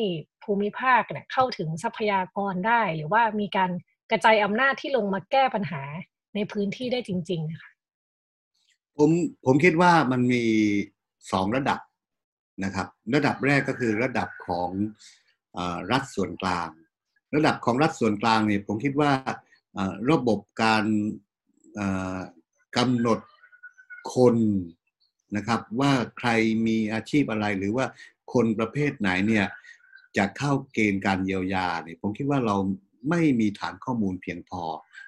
[0.44, 3.70] ภูมิภาคเนี่ยเข้าถึงทรัพยากรได้ หรือว่ามีการ
[4.10, 5.82] กระจายอำนาจที่ลงมาแก้ปัญหา
[6.34, 7.70] ในพื้นที่ได้จริงๆนะคะ
[8.96, 9.10] ผม
[9.46, 10.44] ผมคิดว่ามันมี
[11.32, 11.80] สองระดับ
[12.64, 14.70] นะครับ ระดับแรกก็คือระดับของ
[15.56, 15.58] อ
[15.90, 16.68] รัฐส่วนกลาง
[17.34, 19.10] ระดับของรัฐส่วนกลางเนี่ยผมคิดว่า
[20.10, 20.84] ระบบการ
[22.76, 23.20] กำหนด
[24.14, 24.36] คน
[25.36, 26.28] นะครับว่าใคร
[26.66, 27.86] มีอาชีพอะไรหรือว่า
[28.32, 29.46] คนประเภทไหนเนี่ย
[30.16, 32.56] จะเข้าเกณฑ์การเยียวยาเนี่ยผมคิดว่าเรา
[33.10, 34.62] ไม่มีฐานข้อมูลเพียงพอ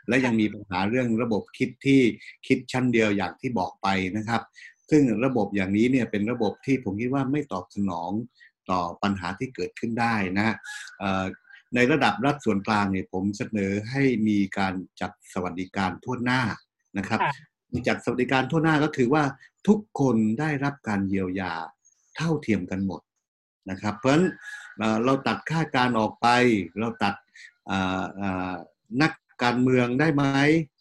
[0.09, 2.01] และยังมีปัญหาเรื่องระบบคิดที่
[2.47, 4.43] คิดชั้นเดียวอย่างที่บอกไปนะครับ
[4.91, 8.11] ซึ่งระบบอย่างนี้เนี่ยเป็นระบบที่ผมคิดว่าไม่ตอบสนอง
[8.71, 10.55] ต่อปัญหาที่เกิดขึ้นได้นะ
[11.75, 16.43] ในระดับรัฐส่วนกลางเนี่ยผมเสนอให้มีการจัดสวัสดิการทั่วหน้า
[16.99, 17.21] นะครับ
[17.89, 19.23] จัดสวัสดิการทั่วหน้าก็คือว่า
[19.69, 21.53] ทุกคนได้รับการเยียวยา
[22.17, 23.01] เท่าเทียมกันหมด
[23.71, 24.27] นะครับ เพราะฉะนั้น
[25.05, 26.27] เราตัดค่าการออกไป
[26.81, 27.15] เราตัด
[29.03, 30.25] นักการเมืองได้ไหม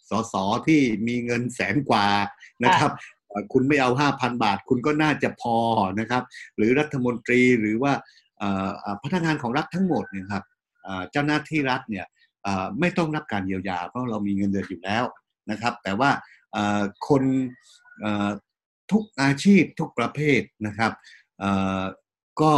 [0.09, 0.35] สส
[0.67, 2.07] ที่มีเงินแสนกว่า
[2.63, 2.91] นะครับ
[3.53, 5.57] คุณไม่เอาห้าพันบาท คุณก็น่าจะพอ
[5.99, 6.23] นะครับ
[6.57, 7.93] หรือรัฐมนตรีหรือว่า
[9.03, 10.43] พนักงานของรัฐทั้งหมดเนี่ยครับ
[11.11, 12.05] เจ้าหน้าที่รัฐเนี่ย
[12.79, 15.03] ไม่ต้องรับการเยียวยา เพราะเรามีเงินเดือนอยู่แล้ว
[15.51, 16.09] นะครับ แต่ว่า
[17.07, 17.23] คน
[18.91, 20.91] ทุกอาชีพทุกประเภทนะครับ
[22.41, 22.53] ก็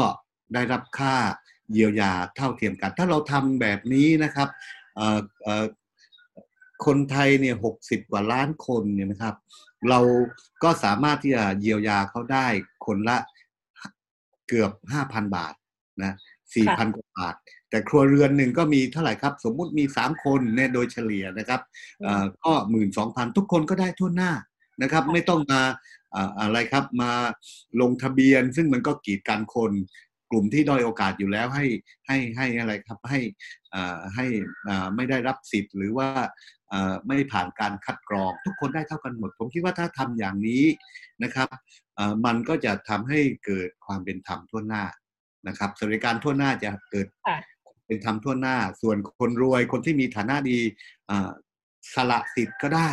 [0.54, 1.16] ได้รับค่า
[1.74, 4.48] เยียวยาเท่าเทียมกัน ถ้าเราทำแบบนี้นะครับ
[6.86, 9.36] คนไทยเนี่ยหกสิบกว่าล้านคนเนี่ยนะครับ
[9.90, 10.00] เรา
[10.64, 12.48] ก็สามารถที่จะเยียวยาเขาได้
[12.86, 13.18] คนละ
[14.48, 15.54] เกือบห้าพันบาท
[16.04, 16.14] นะ
[16.56, 17.36] สี่พันกว่าบาท
[17.70, 21.62] แต่ครัวเรือนหนึ่งก็มีเท่าไหร่ครับ สมมุติมีสามคนเนี่ยโดยเฉลี่ยนะครับ
[22.44, 24.32] ก็หมื่นสองพันทุกคนก็ได้ทั่วหน้า
[24.82, 25.62] นะครับ ไม่ต้องมา
[26.40, 27.12] อะไรครับมา
[27.82, 29.74] ลงทะเบียน ซึ่งมันก็กีดการคน
[30.32, 31.66] กลุ่มที่ด้อยโอกาสอยู่แล้วให้
[32.08, 33.20] ให้ให้อะไรครับให้
[33.74, 34.26] อ่าให้
[34.68, 36.10] อ่าไม่ได้รับสิทธิ์ หรือว่า
[36.74, 40.64] อ่าไม่ผ่านการคัดกรอง ทุกคนได้เท่ากันหมด ผมคิดว่าถ้าทำอย่างนี้
[41.24, 41.50] นะครับ
[41.98, 44.84] อ่ามันก็จะทำให้เกิดความเป็นธรรมทั่วหน้า
[45.48, 47.38] นะครับสวัสดิการทั่วหน้าจะเกิดค่ะ
[47.86, 50.60] เป็นธรรมทั่วหน้า ส่วนคนรวยคนที่มีฐานะดี
[51.10, 51.30] อ่า
[51.96, 52.90] สละสิทธิ์ก็ได้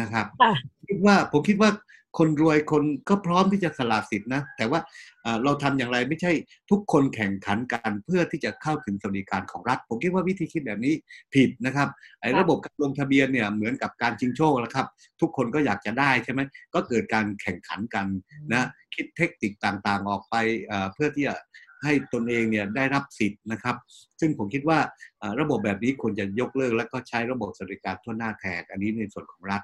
[0.00, 0.52] นะครับค่ะ
[0.88, 1.70] คิดว่าผมคิดว่า
[2.18, 4.80] คนรวยคนก็พร้อมที่จะสละสิทธิ์นะ แต่ว่า
[5.22, 6.32] เอ่อเราทำอย่างไรไม่ใช่
[6.70, 10.94] ทุกคนแข่งขันกันเพื่อที่จะเข้าถึงสวัสดิการของรัฐ ผมคิดว่าวิธีคิดแบบนี้
[11.34, 11.88] ผิดนะครับ
[12.20, 14.86] ไอ้ค่ะระบบการลงทะเบียนเนี่ยเหมือนกับการชิงโชคแล้วครับ
[15.20, 16.40] ทุกคนก็อยากจะได้ใช่ไหม
[16.74, 18.06] ก็เกิดการแข่งขันกัน
[18.52, 21.34] นะคิดเทคนิคต่างๆออกไปเอ่อเพื่อที่จะ
[21.82, 23.76] ให้ตนเองเนี่ยได้รับสิทธิ์นะครับ
[24.20, 24.78] ซึ่งผมคิดว่า
[25.18, 29.62] เอ่อระบบแบบนี้ควรจะยกเลิก แล้วก็ใช้ระบบสวัสดิการทั่วหน้าแทนอันนี้ในส่วนของรัฐ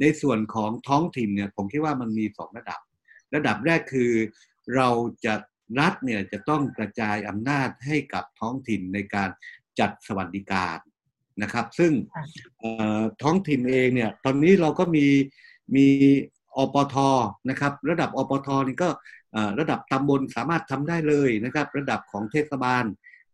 [0.00, 2.80] ในส่วนของท้องถิ่นเนี่ยผมคิดว่ามันมีสองระดับ
[3.34, 4.12] ระดับแรกคือ
[4.76, 4.88] เรา
[5.24, 5.34] จะ
[5.80, 9.28] รัฐเนี่ยจะต้องกระจายอำนาจให้กับท้องถิ่นในการ
[9.80, 10.78] จัดสวัสดิการ
[11.42, 12.24] นะครับ ซึ่งค่ะ
[12.58, 15.06] เอ่อท้องถิ่นเองเนี่ยตอนนี้เราก็มี
[15.76, 15.86] มี
[16.56, 16.96] อปท
[17.50, 18.88] นะครับ ระดับอปทนี่ก็
[19.25, 19.25] เอ่อ
[19.58, 22.84] ระดับตำบลสามารถทำได้เลยนะครับ ระดับของเทศบาล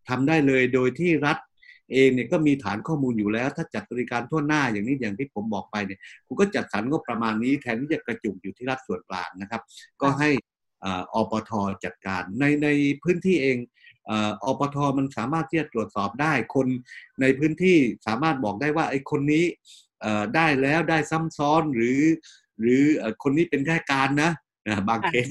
[0.08, 1.38] ทำได้เลยโดยที่รัฐ
[1.92, 9.62] เองเนี่ยก็มีฐานข้อมูลอยู่แล้ว ถ้าจัดบริการทั่วหน้าอย่างนี้อย่างที่ผมบอกไปเนี่ยคุณก็จัดสรรงบประมาณนี้แทนที่จะกระจุกอยู่ที่รัฐส่วนกลางนะครับ
[10.02, 10.30] ก็ให้
[10.84, 11.50] ออปท
[11.84, 12.68] จัดการในใน
[13.02, 13.58] พื้นที่เอง
[14.06, 16.66] เอ่ออปทมันสามารถที่จะตรวจสอบได้คน
[17.20, 19.44] ในพื้นที่สามารถบอกได้ว่าไอ้คนนี้
[20.34, 22.00] ได้แล้วได้ซ้ำซ้อนหรือ
[22.60, 22.82] หรือ
[23.22, 24.30] คนนี้เป็นแค่การนะ
[24.88, 25.26] บางเคส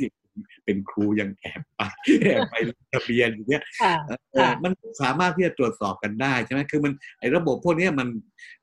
[0.66, 1.82] เป็นครูยังแอบไป
[2.24, 8.10] แอบไปลงทะเบียนอย่างเงี้ยค่ะเอ่อค่ะมันสามารถที่จะตรวจสอบกันได้ใช่ไหมคือมันไอ้ระบบพวกเนี้ยมัน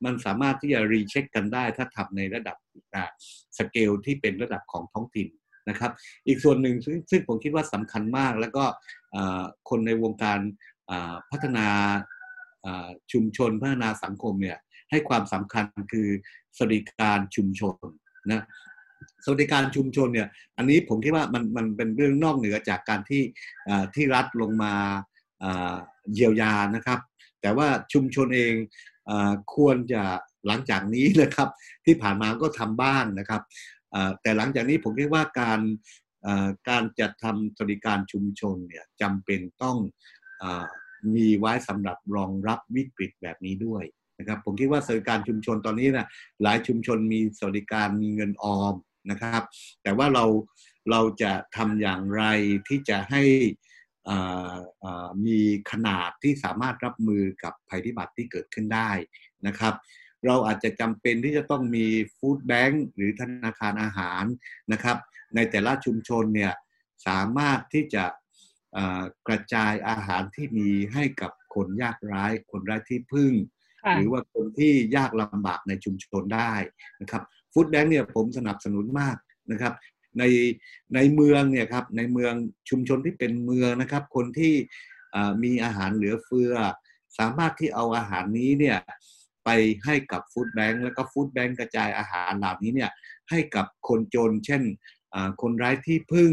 [0.05, 2.57] มันสามารถที่จะรีเช็คกันได้ ถ้าทำในระดับ
[2.95, 3.11] อ่า
[3.59, 5.29] สเกลที่เป็นระดับของท้องถิ่น
[5.69, 5.93] นะครับ
[6.27, 8.65] อีกส่วนหนึ่งซึ่งซึ่งผมคิดว่าสำคัญมาก แล้วก็
[9.15, 10.41] อ่าคนในวงการ
[10.91, 11.67] อ่าพัฒนา
[12.65, 14.59] อ่าชุมชนพัฒนาสังคมเนี่ย
[14.91, 16.09] ให้ความสำคัญคือ
[16.57, 17.77] สวัสดิการชุมชน
[18.33, 18.43] นะ
[19.25, 23.23] สวัสดิการชุมชนเนี่ยอันนี้ผมคิดว่ามันมันเป็นเรื่องนอกเหนือจากการที่
[23.69, 24.75] อ่าที่รัฐลงมา
[25.43, 25.75] อ่า
[26.15, 26.99] เยียวยานะครับ
[27.41, 28.55] แต่ว่าชุมชนเอง
[29.11, 30.03] อาควรจะ
[30.47, 31.49] หลังจากนี้นะครับ
[31.85, 33.43] ที่ผ่านมาก็ทำบ้างนะครับ
[33.95, 35.61] อ่าแต่หลังจากนี้ผมคิดว่าการ
[36.27, 39.77] อ่าการจัดทำสวัสดิการชุมชนเนี่ยจำเป็นต้อง
[40.43, 40.65] อา
[41.17, 43.85] มีไว้สำหรับรองรับวิกฤตแบบนี้ด้วย
[44.19, 46.07] นะครับผมคิดว่าสวัสดิการชุมชนตอนนี้นะ
[46.43, 48.75] หลายชุมชนมีสวัสดิการมีเงินออม
[49.11, 49.43] นะครับ
[49.83, 50.25] แต่ว่าเรา
[50.91, 52.25] เราจะทำอย่างไร
[52.69, 53.23] ที่จะให้
[54.09, 55.41] อ่าอ่ามี
[55.71, 58.91] ขนาดที่สามารถรับมือกับภัยพิบัติที่เกิดขึ้นได้
[59.47, 59.75] นะครับ
[60.27, 64.25] เราอาจจะจำเป็นที่จะต้องมีฟู้ดแบงค์หรือธนาคารอาหาร
[64.73, 64.97] นะครับ
[65.35, 66.53] ในแต่ละชุมชนเนี่ย
[67.07, 68.05] สามารถที่จะ
[68.77, 73.33] อ่ากระจายอาหารที่มีให้กับคนยากไร้คนไร้ที่พึ่ง
[73.85, 76.53] ค่ะหรือว่าคนที่ยากลำบากในชุมชนได้
[77.01, 79.17] นะครับ ฟู้ดแบงค์เนี่ยผมสนับสนุนมาก
[79.53, 79.75] นะครับ
[80.19, 80.23] ใน
[80.95, 82.33] ในเมืองเนี่ยครับในเมือง
[82.69, 84.55] ชุมชนที่เป็นเมืองนะครับ คนที่
[85.43, 86.53] มีอาหารเหลือเฟือ
[87.19, 88.79] สามารถที่เอาอาหารนี้เนี่ย
[89.45, 89.49] ไป
[89.85, 92.91] ให้กับฟู้ดแบงค์แล้วก็ฟู้ดแบงค์กระจายอาหารเหล่านี้เนี่ย
[93.31, 94.63] ให้กับคนจน เช่น
[95.41, 96.33] คนไร้ที่พึ่ง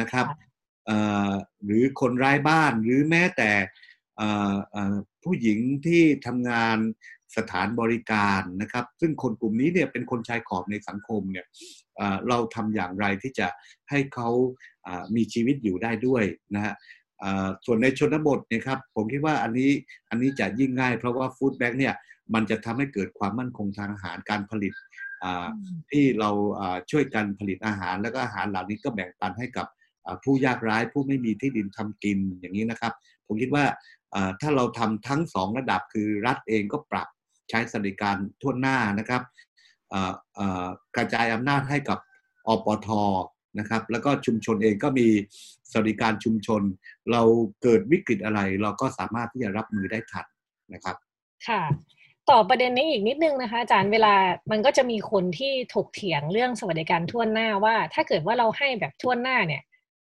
[0.00, 0.26] นะครับ
[1.64, 3.50] หรือคนไร้บ้านหรือแม้แต่
[5.22, 6.78] ผู้หญิงที่ทำงาน
[7.36, 11.46] สถานบริการนะครับ ซึ่งคนกลุ่มนี้เนี่ยเป็นคนชายขอบในสังคมเนี่ย
[12.00, 13.46] อ่าเราทำอย่างไรที่จะ
[13.90, 14.28] ให้เขา
[14.86, 16.74] อ่ามีชีวิตอยู่ได้ด้วยนะฮะ
[17.22, 19.70] อ่าส่วนในชนบทเนี่ยครับผมคิดว่าอันนี้
[20.10, 21.94] อันนี้จะยิ่งง่าย เพราะว่าฟู้ดแบงค์เนี่ย
[22.34, 24.72] มันจะทำให้เกิดความมั่นคงทางอาหารการผลิต
[25.24, 25.46] อ่า
[25.90, 29.66] ที่เราอ่าช่วยกันผลิตอาหาร แล้วก็อาหารเหล่านี้ก็แบ่งปันให้กับ
[30.06, 32.92] อ่าผู้ยากไร้ผู้ไม่มีที่ดินทำกินอย่างนี้นะครับ
[33.26, 33.64] ผมคิดว่า
[34.14, 37.08] อ่าถ้าเราทำทั้งสองระดับคือรัฐเองก็ปรับ
[37.50, 39.22] ใช้สวัสดิการทั่วหน้านะครับ
[40.96, 41.98] กระจายอำนาจให้กับ
[42.46, 42.88] อปท
[43.58, 45.06] นะครับ แล้วก็ชุมชนเองก็มี
[45.70, 46.62] สวัสดิการชุมชน
[47.12, 47.22] เรา
[47.62, 50.26] เกิดวิกฤตอะไร เราก็สามารถที่จะรับมือได้ทัน
[50.74, 50.96] นะครับ
[51.48, 51.62] ค่ะ
[52.30, 54.14] ต่อประเด็นนี้อีกนิดนึงนะคะ อาจารย์เวลา
[54.50, 59.62] มันก็จะมีคนที่ถกเถียงเรื่องสวัสดิการทั่วหน้าว่า ถ้าเกิดว่าเราให้แบบทั่วหน้าเนี่ย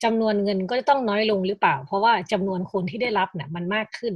[0.04, 4.14] จำนวนเงินก็จะต้องน้อยลงหรือเปล่า เพราะว่าจำนวนคนที่ได้รับเนี่ยมันมากขึ้น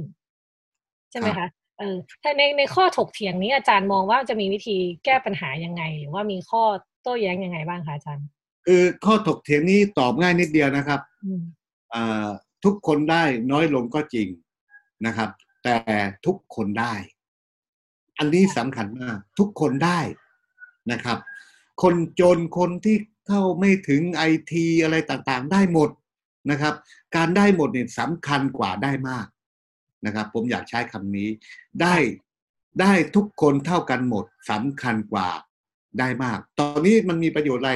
[1.11, 1.47] ใช่ไหมคะ
[1.81, 6.63] เออถ้าในในข้อถกเถียงนี้อาจารย์มองว่าจะมีวิธีแก้ปัญหายังไง หรือว่ามีข้อ
[7.03, 8.25] โต้แย้งยังไงบ้างคะอาจารย์
[8.65, 11.41] คือข้อถกเถียงนี้ตอบง่ายนิดเดียวนะครับอืม
[11.93, 12.27] อ่า
[12.63, 14.27] ทุกคนได้น้อยลงก็จริง
[15.05, 15.29] นะครับ
[15.63, 15.75] แต่
[16.25, 16.93] ทุกคนได้
[18.17, 19.99] อันนี้สำคัญมาก ทุกคนได้
[20.91, 21.17] นะครับ
[21.81, 25.89] คนจนคนที่เข้าไม่ถึงไอทีอะไรต่างๆ ได้หมด
[26.51, 26.73] นะครับ
[27.15, 29.27] การได้หมดเนี่ยสำคัญกว่าได้มาก
[30.05, 31.29] นะครับ ผมอยากใช้คำนี้
[31.81, 31.95] ได้
[32.81, 35.29] ได้ทุกคนเท่ากันหมดสำคัญกว่า
[35.99, 37.73] ได้มาก ตอนนี้มันมีประโยชน์อะไร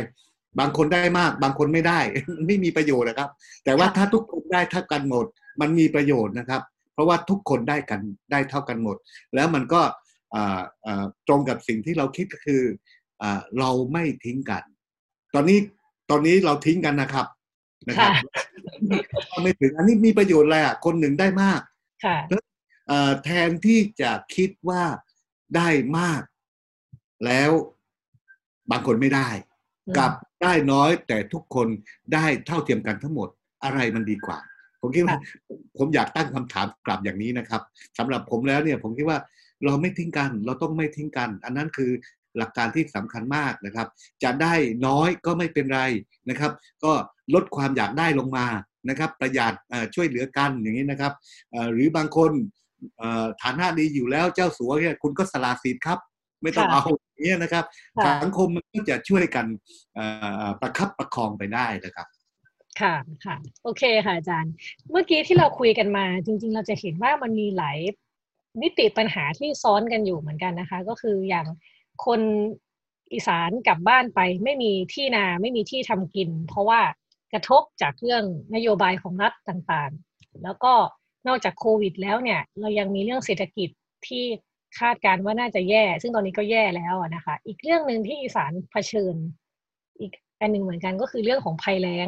[0.60, 2.00] บางคนได้มาก บางคนไม่ได้
[2.48, 3.30] ไม่มีประโยชน์นะครับ
[3.64, 5.26] แต่ว่าถ้าทุกคนได้เท่ากันหมด
[5.62, 6.62] มันมีประโยชน์นะครับ
[6.94, 8.98] เพราะว่าทุกคนได้กันได้เท่ากันหมด
[9.36, 9.82] แล้วมันก็
[11.28, 12.62] ตรงกับสิ่งที่เราคิดก็คือ
[13.60, 14.64] เราไม่ทิ้งกัน
[15.34, 15.60] ตอนนี้
[16.10, 17.28] ตอนนี้เราทิ้งกันนะครับ
[17.88, 18.12] นะครับ
[19.44, 21.62] ไม่ถึงอันนี้มีประโยชน์อะไรอะคนหนึ่งได้มาก
[23.24, 24.84] แทนที่จะคิดว่า
[25.56, 26.22] ได้มาก
[27.26, 27.52] แล้ว
[28.72, 29.30] บางคนไม่ได้
[29.98, 30.12] กับ
[30.44, 31.68] ได้น้อยแต่ทุกคน
[32.14, 33.30] ได้เท่าเทียมกันทั้งหมด
[33.64, 34.40] อะไรมันดีกว่า
[34.82, 35.18] ผมคิดว่า
[35.78, 37.62] ผมอยากตั้งคำถามกลับอย่างนี้นะครับ
[37.98, 39.20] สำหรับผมแล้วเนี่ยผมคิดว่า
[39.66, 41.92] เราไม่ทิ้งกัน เราต้องไม่ทิ้งกัน อันนั้นคือ
[42.38, 43.88] หลักการที่สำคัญมากนะครับ
[44.24, 44.54] จะได้
[44.88, 45.82] น้อยก็ไม่เป็นไร
[46.30, 46.52] นะครับ
[46.84, 46.92] ก็
[47.34, 48.46] ลดความอยากได้ลงมา
[48.90, 49.54] นะครับประหยัด
[49.96, 51.14] ช่วยเหลือกันอย่างนี้นะครับ
[51.74, 52.32] หรือบางคน
[53.44, 56.00] ฐานะดีอยู่แล้วเจ้าสัวเนี่ยคุณก็สละสิทธิ์ครับ
[56.42, 57.66] ไม่ต้องเอาอย่างนี้นะครับ
[58.08, 59.46] สังคมมันก็จะช่วยกัน
[60.62, 62.08] ประคับประคองไปได้นะครับ
[62.82, 62.96] ค่ะ
[63.26, 64.54] ค่ะโอเคค่ะอาจารย์
[64.92, 67.78] เมื่อกี้ที่เราคุยกันมา จริง ๆ เราจะเห็นว่ามันมีหลาย
[68.62, 71.46] นิติปัญหาที่ซ้อนกันอยู่เหมือนกันนะคะ ก็คืออย่าง
[72.06, 72.22] คน
[73.14, 76.82] อีสานกลับบ้านไปไม่มีที่นาไม่มีที่ทำกิน เพราะว่า
[77.36, 78.24] กระทบจากเรื่อง
[78.56, 80.74] นโยบายของรัฐต่างๆ แล้วก็
[81.28, 83.70] นอกจากโควิดแล้วเนี่ย เรายังมีเรื่องเศรษฐกิจ
[84.08, 84.24] ที่
[84.80, 89.16] คาดการว่าน่าจะแย่ ซึ่งตอนนี้ก็แย่แล้วนะคะ อีกเรื่องหนึ่งที่อีสานเผชิญ
[90.00, 92.08] อีกอันหนึ่งเหมือนกันก็คือเรื่องของภัยแล้ง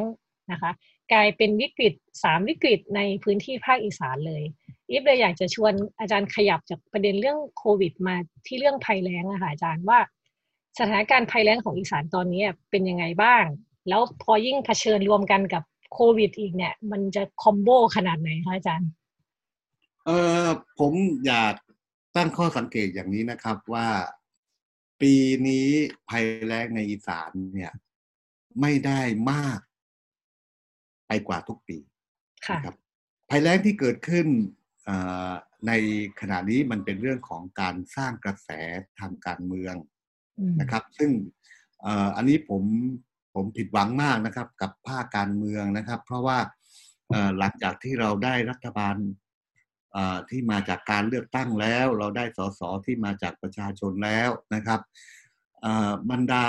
[0.52, 0.72] นะคะ
[1.13, 4.44] กลายเป็นวิกฤตสามวิกฤตในพื้นที่ภาคอีสานเลย
[4.90, 8.16] อีฟเลยอยากจะชวนอาจารย์ขยับจากประเด็นเรื่องโควิด มา
[8.48, 10.00] ที่เรื่องภัยแล้งอะค่ะอาจารย์ว่า
[10.80, 13.44] สถานการณ์ภัยแล้งของอีสานตอนนี้เป็นยังไงบ้าง
[13.89, 18.89] แล้วพอยิ่งเผชิญรวมกันกับโควิด อีกเนี่ย มันจะคอมโบขนาดไหนคะอาจารย์
[20.06, 20.10] เอ
[20.43, 20.47] อ
[20.80, 20.93] ผม
[21.26, 21.54] อยาก
[22.15, 23.88] ตั้งข้อสังเกตอย่างนี้นะครับว่า
[25.02, 25.13] ปี
[25.47, 25.67] นี้
[26.10, 27.73] ภัยแล้งในอีสานเนี่ย
[28.62, 29.60] ไม่ได้มาก
[31.08, 31.78] ไปกว่าทุกปี
[32.65, 32.76] ครับ
[33.30, 34.28] ภัยแล้งที่เกิดขึ้น
[35.67, 35.71] ใน
[36.21, 38.50] ขณะนี้มันเป็นเรื่องของการสร้างกระแส
[39.00, 39.76] ทางการเมือง
[40.62, 41.12] นะครับ ซึ่ง
[42.15, 42.63] อันนี้ผม
[43.38, 46.39] ผมผิดหวังมากนะครับกับภาคการเมืองนะครับ เพราะว่า
[47.39, 48.95] หลังจากที่เราได้รัฐบาล
[50.30, 54.80] ที่มาจากการเลือกตั้งแล้ว เราได้สสที่มาจากประชาชนแล้วนะครับ
[56.12, 56.45] บรรดา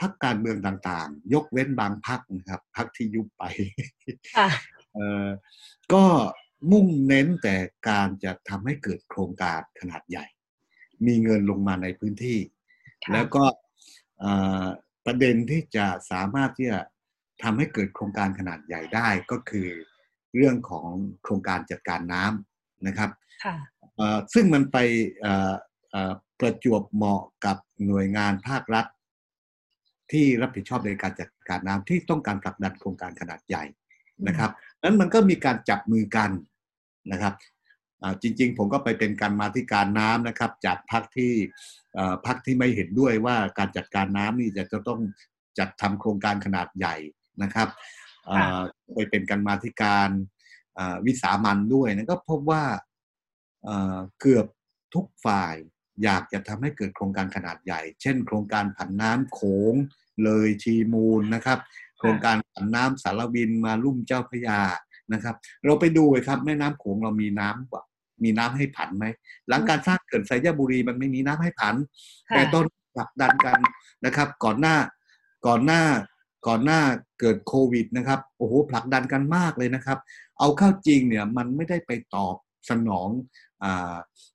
[0.00, 3.42] พักการเมืองต่างๆ ยกเว้นบางพักนะครับพักที่ยุบไป
[5.92, 6.04] ก็
[6.70, 7.56] มุ่งเน้นแต่
[7.88, 10.26] การจะทำให้เกิดโครงการขนาดใหญ่
[11.06, 12.38] มีเงินลงมาในพื้นที่
[13.12, 13.44] แล้วก็
[15.08, 16.80] ประเด็นที่จะสามารถที่จะ
[17.42, 19.68] ทำให้เกิดโครงการขนาดใหญ่ได้ก็คือ
[20.36, 20.88] เรื่องของ
[21.22, 23.10] โครงการจัดการน้ำนะครับ
[24.34, 24.76] ซึ่งมันไป
[26.40, 28.86] ประจวบเหมาะกับหน่วยงานภาครัฐ
[30.12, 33.64] ที่รับผิดชอบในการจัดการน้ำที่ต้องการผลักดันโครงการขนาดใหญ่
[34.28, 34.50] นะครับ
[34.82, 36.30] นั้นมันก็มีการจับมือกัน
[37.12, 37.34] นะครับ
[38.22, 41.32] จริง ๆ ผมก็ไปเป็นการมาที่การน้ำนะครับ จากพักที่
[42.26, 45.00] พักที่ไม่เห็นด้วยว่าการจัดการน้ำนี่จะจะต้อง
[45.58, 46.96] จัดทำโครงการขนาดใหญ่
[47.42, 47.68] นะครับ
[48.94, 50.10] ไปเป็นการมาที่การ
[51.06, 52.64] วิสามันด้วยนะก็พบว่า
[54.20, 54.46] เกือบ
[54.94, 55.54] ทุกฝ่าย
[56.04, 59.40] อยากจะทำให้เกิดโครงการขนาดใหญ่ เช่น โครงการผันน้ำโข
[59.72, 59.74] ง
[60.24, 61.58] เลยชีมูลนะครับ
[61.98, 64.60] โครงการผันน้ำสารวินมาลุ่มเจ้าพยา
[65.12, 67.82] นะครับ เราไปดูเลยครับแม่น้ำโขงเรามีน้ำกว่า
[68.24, 69.06] มีน้ำให้ผันไหม
[69.48, 71.74] หลังการสร้างเขื่อนไซยบุรีมันไม่มีน้ำให้ผัน
[72.28, 73.58] แต่ต้นผลักดันกัน
[74.06, 74.76] นะครับ ก่อนหน้า
[75.46, 75.82] ก่อนหน้า
[76.46, 76.80] ก่อนหน้า
[77.20, 79.98] เกิดโควิดนะครับโอ้โหผลักดันกันมากเลยนะครับ
[80.38, 82.34] เอาเข้าจริงเนี่ยมันไม่ได้ไปตอบ
[82.70, 83.08] สนอง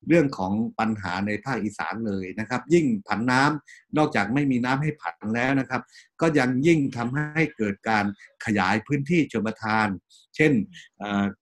[0.08, 5.82] เรื่องของปัญหาในภาคอีสานเลยนะครับ ยิ่งผันน้ำนอกจากไม่มีน้ำให้ผันแล้วนะครับ
[6.22, 8.06] ก็ยังยิ่งทำให้เกิดการ
[8.46, 9.88] ขยายพื้นที่ชมทาน
[10.36, 10.54] เช่น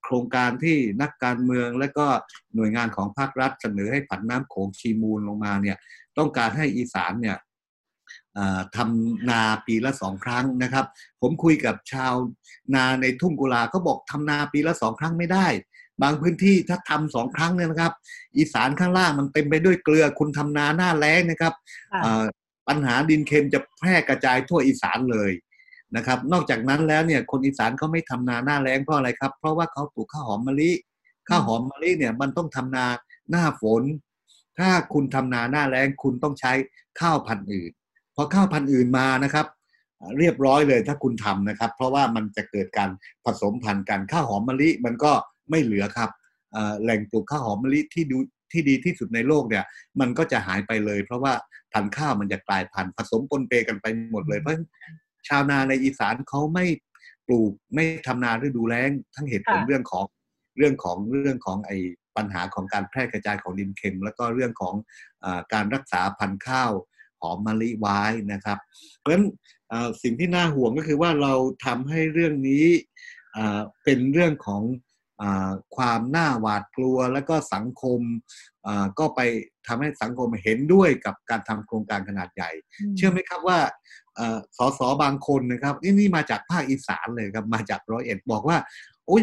[0.02, 2.06] โครงการที่นักการเมืองและก็
[2.54, 5.76] หน่วยงานของภาครัฐเสนอให้ผันน้ำโขงชีมูลลงมาเนี่ย
[6.18, 7.38] ต้องการให้อีสานเนี่ย
[8.76, 10.86] ทำนาปีละสองครั้งนะครับ
[11.20, 12.14] ผมคุยกับชาว
[12.74, 15.46] นาในทุ่งกุลาก็บอกทำนาปีละสองครั้งไม่ได้
[16.02, 17.92] บางพื้นที่ถ้าทำสองครั้งเนี่ยนะครับ
[18.36, 21.54] อีสานข้างล่างมันเต็มไปด้วยเกลือคุณทำนาหน้าแล้งนะครับ
[22.68, 25.30] ปัญหาดินเค็มจะแพร่กระจายทั่วอีสานเลย
[25.96, 30.70] นะครับ นอกจากนั้นแล้วเนี่ยคนอีสานเขาไม่ทำนาหน้าแล้งเพราะอะไรครับ เพราะว่าเขาปลูกข้าวหอมมะลิ
[31.28, 32.86] ข้าวหอมมะลิเนี่ยมันต้องทำนา
[33.30, 33.82] หน้าฝน
[34.58, 36.52] ถ้าคุณทำนาหน้าแล้งคุณต้องใช้
[37.00, 37.72] ข้าวพันธุ์อื่น
[38.14, 39.46] พอข้าวพันธุ์อื่นมานะครับ
[40.18, 42.90] เรียบร้อยเลยถ้าคุณทำนะครับ เพราะว่ามันจะเกิดการ
[43.24, 45.12] ผสมพันธุ์กันข้าวหอมมะลิมันก็
[45.50, 46.10] ไม่เหลือครับ
[46.82, 48.18] แหล่งปลูกข้าวหอมมะลิที่ดู
[48.52, 49.64] ที่ดีที่สุดในโลกเนี่ย
[50.00, 51.32] มันก็จะหายไปเลย เพราะว่า
[51.72, 54.54] พันธุ์ข้าวมันจะกลายพันธุ์ผสมปนเปกันไปหมดเลย เพราะ
[55.28, 56.66] ชาวนาในอีสานเขาไม่
[57.26, 60.04] ปลูกไม่ทำนาฤดูแล้ง ทั้งเหตุผลเรื่องของ
[60.58, 61.78] เรื่องของเรื่องของไอ้
[62.16, 64.74] ปัญหาของการแพร่กระจายของดินเค็ม แล้วก็เรื่องของ
[65.24, 66.72] อการรักษาพันธุ์ข้าว
[67.20, 68.00] หอมมะลิไว้
[68.32, 68.58] นะครับ
[68.98, 69.26] เพราะฉะนั้น
[70.02, 71.34] สิ่งที่น่าห่วงก็คือว่าเรา
[71.66, 72.66] ทำให้เรื่องนี้
[73.84, 74.62] เป็นเรื่องของ
[75.76, 78.00] ความน่าหวาดกลัวแล้วก็สังคม
[78.98, 79.20] ก็ไป
[79.66, 82.50] ทำให้สังคมเห็นด้วยกับการทำโครงการขนาดใหญ่
[82.96, 83.58] เชื่อไหมครับว่า
[84.56, 88.58] สสบางคนนะครับนี่นี่มาจากภาคอีสานเลยครับมาจากร้อยเอ็ดบอกว่า
[89.06, 89.22] โอ้ย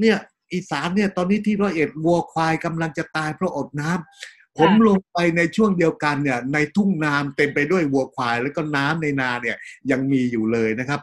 [0.00, 0.18] เนี่ย
[0.52, 9.56] อีสานเนี่ยตอนนี้ที่ร้อยเอ็ดวัวควายกำลังจะตายเพราะอดน้ำ ผมลงไปในช่วงเดียวกันเนี่ยในทุ่งนาเต็มไปด้วยวัวควาย แล้วก็น้ำในนาเนี่ย
[9.90, 11.00] ยังมีอยู่เลยนะครับ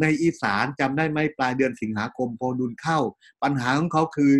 [0.00, 2.98] ในอีสานจำได้ไหมปลายเดือนสิงหาคมพอดุลเข้า
[3.42, 4.32] ปัญหาของเขาคือ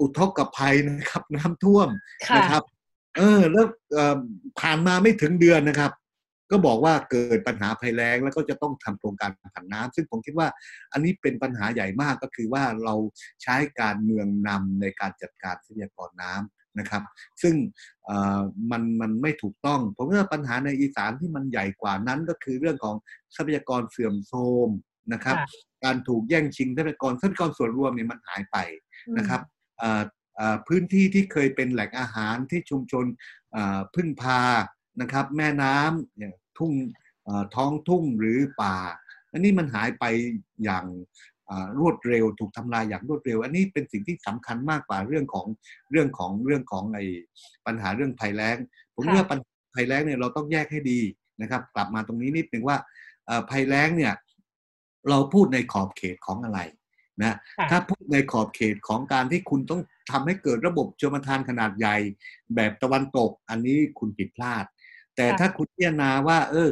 [0.00, 1.88] อุทกภัยนะครับ น้ำท่วม
[2.36, 2.62] นะครับ
[3.16, 3.66] เออแล้ว
[4.60, 5.92] ผ่านมาไม่ถึงเดือนนะครับ
[6.50, 10.48] ก็บอกว่าเกิดปัญหาภัยแล้ง แล้วก็จะต้องทำโครงการผันน้ำซึ่งผมคิดว่า
[10.92, 12.94] อันนี้เป็นปัญหาใหญ่มากก็คือว่าเรา
[13.42, 17.02] ใช้การเมืองนำในการจัดการทรัพยากรน้ำ นะครับ
[17.42, 17.54] ซึ่ง
[18.70, 22.96] มันมันไม่ถูกต้องผมว่าปัญหาในอีสานที่มันใหญ่กว่านั้นก็คือเรื่องของ
[23.36, 24.70] ทรัพยากรเสื่อมโทรม
[25.12, 25.36] นะครับ
[25.84, 28.56] การถูกแย่งชิงทรัพยากรทรัพยากรส่วนรวมเนี่ยมันหายไป
[29.18, 29.40] นะครับ
[30.66, 33.04] พื้นที่ที่เคยเป็นแหล่งอาหารที่ชุมชน
[33.94, 34.40] พึ่งพา
[35.00, 36.72] นะครับ แม่น้ำอย่างทุ่ง
[37.54, 38.76] ท้องทุ่งหรือป่า
[39.32, 40.04] อันนี้มันหายไป
[40.64, 40.84] อย่าง
[41.78, 45.46] รวดเร็วถูกทำลายอย่างรวดเร็ว อันนี้เป็นสิ่งที่สำคัญมากกว่าเรื่องของ
[45.90, 47.04] เรื่องของเรื่องของไอ้
[47.66, 48.56] ปัญหาเรื่องภัยแล้ง
[48.94, 51.00] ผมว่าปัญหาภัยแล้งเนี่ยเราต้องแยกให้ดี
[51.42, 52.76] นะครับ กลับมาตรงนี้นิดหนึ่งว่า
[53.50, 54.14] ภัยแล้งเนี่ย
[55.10, 56.60] เราพูดในขอบเขตของอะไร
[57.22, 57.36] นะ
[57.70, 59.80] ถ้าพูดในขอบเขตของการที่คุณต้อง
[60.10, 61.96] ทำให้เกิดระบบชมทานขนาดใหญ่
[62.54, 64.64] แบบตะวันตกอันนี้คุณผิดพลาด
[65.16, 66.70] แต่ถ้าคุณพิจารณาว่า เออ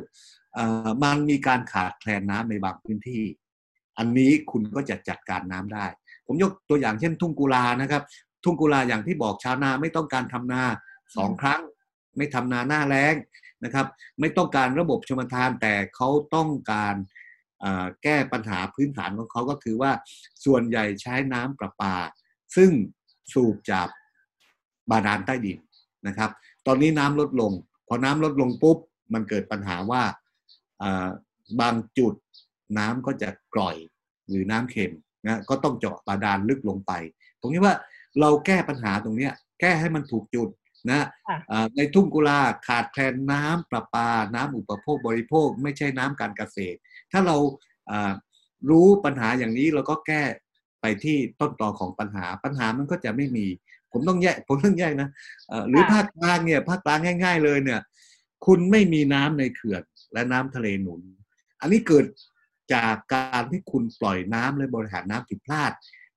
[1.03, 3.25] มันมีการขาดแคลนน้ำในบางพื้นที่
[3.99, 5.87] อันนี้คุณก็จะจัดการน้ำได้
[6.27, 8.03] ผมยกตัวอย่างเช่น ทุ่งกุลานะครับ
[8.45, 10.63] ทุ่งกุลาอย่างที่บอกชาวนาไม่ต้องการทำนา
[11.17, 11.61] สองครั้ง
[12.17, 13.15] ไม่ทำนาหน้าแล้ง
[13.65, 13.87] นะครับ
[14.21, 16.95] ไม่ต้องการระบบชมทานแต่เขาต้องการ
[18.03, 19.93] แก้ปัญหาพื้นฐานของเขาก็คือว่า
[20.45, 21.95] ส่วนใหญ่ใช้น้ำประปา
[22.57, 22.71] ซึ่ง
[23.33, 23.89] สูบจาก
[24.91, 25.59] บาดาลใต้ดิน
[26.07, 26.31] นะครับ
[26.67, 27.53] ตอนนี้น้ำลดลง
[27.89, 28.79] พอน้ำลดลงปุ๊บ
[29.15, 30.03] มันเกิดปัญหาว่า
[31.61, 32.15] บางจุด
[32.79, 33.77] น้ำก็จะกร่อย
[34.29, 34.93] หรือน้ำเค็ม
[35.27, 36.93] นะก็ต้องเจาะบาดาลลึกลงไป
[37.41, 37.75] ผมคิดว่า
[38.21, 39.29] เราแก้ปัญหาตรงนี้
[39.61, 40.49] แก้ให้มันถูกจุด
[40.91, 41.07] นะ
[41.77, 46.79] ในทุ่งกุลาขาดแคลนน้ำประปา น้ำอุปโภคบริโภค ไม่ใช่น้ำการเกษตร
[47.13, 47.37] ถ้าเรา
[48.71, 50.23] รู้ปัญหาอย่างนี้เราก็แก้
[50.81, 53.47] ไปที่ต้นตอของปัญหาปัญหามันก็จะไม่มี
[53.93, 55.09] ผมต้องแยกผมต้องแยกนะ
[55.69, 57.81] หรือภาคกลางเนี่ยภาคกลางง่าย ๆ เลยเนี่ย
[58.47, 61.01] คุณไม่มีน้ำในเขื่อนและน้ำทะเลหนุน
[61.61, 62.05] อันนี้เกิด
[62.75, 65.73] จากการที่คุณปล่อยน้ำและบริหารน้ำผิดพลาด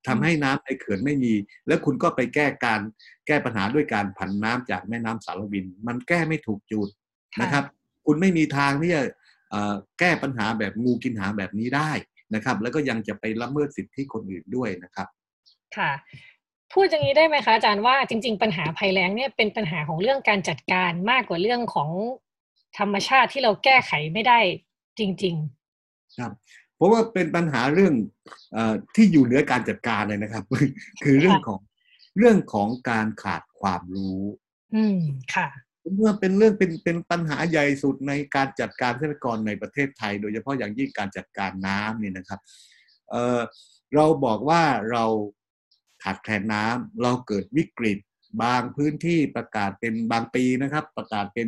[0.07, 1.33] ทำให้น้ำในเขื่อนไม่มี
[1.67, 2.81] แล้วคุณก็ไปแก้การ
[3.27, 6.89] แก้ปัญหาด้วยการผันน้ำจากแม่น้ำสารวิน มันแก้ไม่ถูกจุด
[7.41, 7.63] นะครับ
[8.05, 9.03] คุณไม่มีทางที่จะ
[9.99, 11.91] แก้ปัญหาแบบงูกินหาแบบนี้ได้
[12.35, 15.07] นะครับ แล้วก็ยังจะไปละเมิดสิทธิคนอื่นด้วยนะครับ
[15.77, 15.91] ค่ะ
[16.73, 21.91] พูดอย่างนี้ได้ไหมคะอาจารย์ว่าจริง ๆ ปัญหาภัยแล้งเนี่ยเป็นปัญหาของเรื่องการจัดการมากกว่าเรื่องของ
[22.77, 24.39] ธรรมชาติที่เราแก้ไขไม่ได้
[24.99, 25.58] จริง ๆ
[26.19, 26.31] ครับ
[26.75, 27.93] เพราะว่าเป็นปัญหาเรื่อง
[28.55, 28.57] อ
[28.95, 30.43] ที่อยู่เหนือการจัดการเลยนะครับ
[31.03, 31.59] คือเรื่องของ
[32.17, 34.21] เรื่องของการขาดความรู้
[34.75, 34.99] อืม
[35.35, 35.47] ค่ะ
[35.95, 42.39] เมื่อเป็นเรื่องเป็นเป็นปัญหาใหญ่สุดในการจัดการทรัพยากรในประเทศไทย โดยเฉพาะอย่างยิ่งการจัดการน้ำนี่นะครับ
[43.09, 45.05] เเราบอกว่าเรา
[46.03, 47.97] ขาดแคลนน้ำเราเกิดวิกฤต
[48.43, 51.47] บางพื้นที่ประกาศเป็นบางปีนะครับ ประกาศเป็น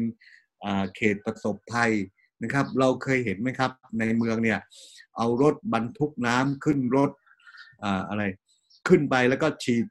[0.96, 1.92] เขตประสบภัย
[2.44, 4.60] นะครับ เราเคยเห็นไหมครับ ในเมืองเนี่ย
[5.18, 7.12] เอารถบรรทุกน้ำขึ้นรถ
[8.10, 8.24] อะไร
[8.88, 9.86] ขึ้นไปแล้วก็ฉีด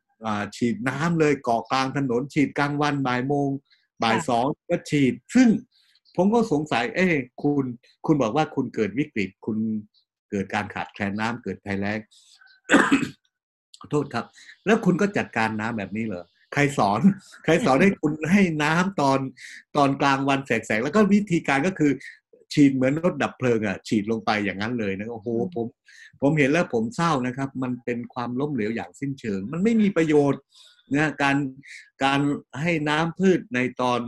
[0.57, 3.49] ฉีดน้ำเลยเกาะกลางถนน ฉีดกลางวันบ่ายโมง
[4.03, 5.49] บ่ายสองก็ฉีด ซึ่ง
[6.17, 7.09] ผมก็สงสัย เอ้
[7.43, 7.65] คุณ
[8.07, 9.59] คุณบอกว่าคุณเกิดวิกฤต คุณ
[10.31, 11.99] เกิดการขาดแคลนน้ำเกิดภัยแล้ง
[13.81, 14.25] ขอโทษครับ
[14.67, 16.25] แล้วคุณก็จัดการน้ำแบบนี้เหรอ
[16.55, 17.01] ใครสอน
[17.45, 19.19] ใครสอนให้คุณให้น้ำตอน
[19.77, 21.93] ตอนกลางวันแสกๆ แล้วก็วิธีการก็คือ
[22.55, 25.67] ฉีดเหมือนรถดับเพลิงอะฉีดลงไปอย่างนั้นเลยนะโอ้โหผม
[26.21, 30.43] ผมเห็นแล้วผมเศร้านะครับ มันเป็นความล้มเหลวอย่างสิ้นเชิง มันไม่มีประโยชน์
[30.95, 31.37] นะการ
[32.05, 32.21] การ
[32.61, 34.01] ให้น้ำพืชในตอน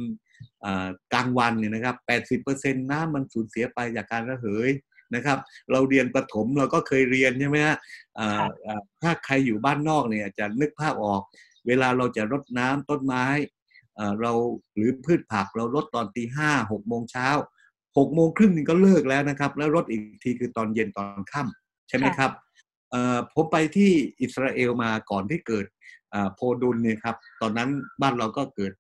[1.15, 1.97] กลางวันเนี่ยนะครับ
[2.45, 4.71] 80%น้ำมันสูญเสียไปจากการระเหย
[5.15, 5.39] นะครับ
[5.73, 7.77] เราเรียนประถมเราก็เคยเรียนใช่ไหมฮะ
[9.03, 11.23] ถ้าใครอยู่บ้านนอกเนี่ยจะนึกภาพออก
[11.67, 13.27] เวลาเราจะรดน้ำต้นไม้
[14.21, 14.33] เรา
[14.75, 17.29] หรือพืชผักเรารดตอนตีห้าหกโมงเช้า
[17.99, 22.31] หกโมงครึ่งนึงก็เลิกแล้วนะครับ แล้วรดอีกทีคือตอนเย็นตอนค่ำใช่ไหมครับ
[23.35, 23.91] ผมไปที่
[24.23, 25.67] อิสราเอลมาก่อนที่เกิด
[26.35, 27.71] โพดุลเนี่ยครับ ตอนนั้น
[28.03, 28.73] บ้านเราก็เกิด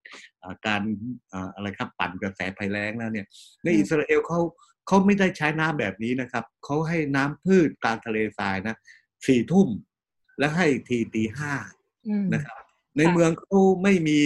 [0.66, 0.82] การ
[1.54, 3.26] อะไรครับปั่นกระแสภัยแล้งแล้วเนี่ย
[3.64, 4.40] ในอิสราเอลเขา
[4.86, 8.76] เขาไม่ได้ใช้น้ำแบบนี้นะครับ เขาให้น้ำพืชกลางทะเลทรายนะ
[9.26, 9.68] สี่ทุ่ม
[10.38, 11.52] แล้วให้ทีตีห้า
[12.34, 12.56] นะครับ
[12.96, 14.18] ในเมืองเขาไม่มี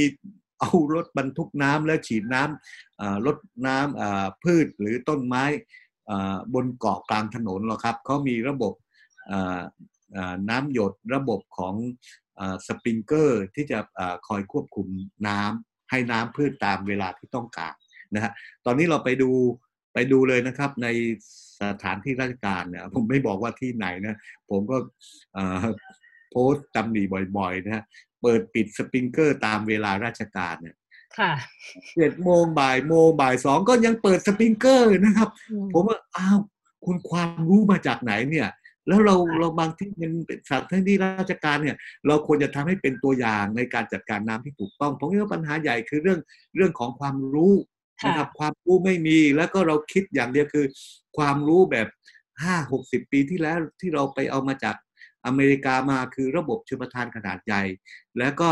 [0.61, 3.37] เอารถบรรทุกน้ำแล้วฉีดน้ำรถ
[3.67, 5.45] น้ำพืชหรือต้นไม้
[6.55, 8.75] บนเกาะกลางถนนหรอกครับเขามีระบบ
[10.51, 11.75] น้ำหยดระบบของ
[12.67, 13.79] สปริงเกอร์ที่จะ
[14.27, 14.87] คอยควบคุม
[15.29, 17.75] น้ำให้น้ำพืชตามเวลาที่ต้องการ
[18.15, 18.33] นะฮะ
[18.65, 19.31] ตอนนี้เราไปดู
[19.95, 20.89] ไปดูเลยนะครับใน
[21.61, 24.19] สถานที่ราชการเนี่ยผมไม่บอกว่าที่ไหนนะ
[24.51, 24.77] ผมก็
[26.31, 27.03] โพสต์ตำหนิ
[27.37, 27.85] บ่อยๆนะฮะ
[28.27, 30.77] เปิดปิดสปริงเกอร์ตามเวลาราชการเนี่ย
[31.19, 31.33] ค่ะ
[31.97, 35.29] เจ็ดโมงบ่ายโมงบ่ายสองก็ยังเปิดสปริงเกอร์นะครับ
[35.73, 36.39] ผมว่าอ้าว
[36.85, 38.49] คุณความรู้มาจากไหนเนี่ย
[38.89, 40.13] แล้วเราเราบางที่เป็น
[40.49, 46.21] สถานที่ราชการเนี่ย เราควรจะทำให้เป็นตัวอย่างในการจัดการน้ำที่ถูกต้องผมว่าปัญหาใหญ่คือเรื่อง
[46.57, 47.53] เรื่องของความรู้
[48.07, 50.67] นะครับความรู้ไม่มีแล้วก็เราคิดอย่างเดียวคือ
[51.17, 51.89] ความรู้แบบ
[52.43, 54.77] ห้าหกสิบปีที่แล้วที่เราไปเอามาจาก
[55.27, 57.63] อเมริกามาคือระบบชลประทานขนาดใหญ่
[58.19, 58.51] แล้วก็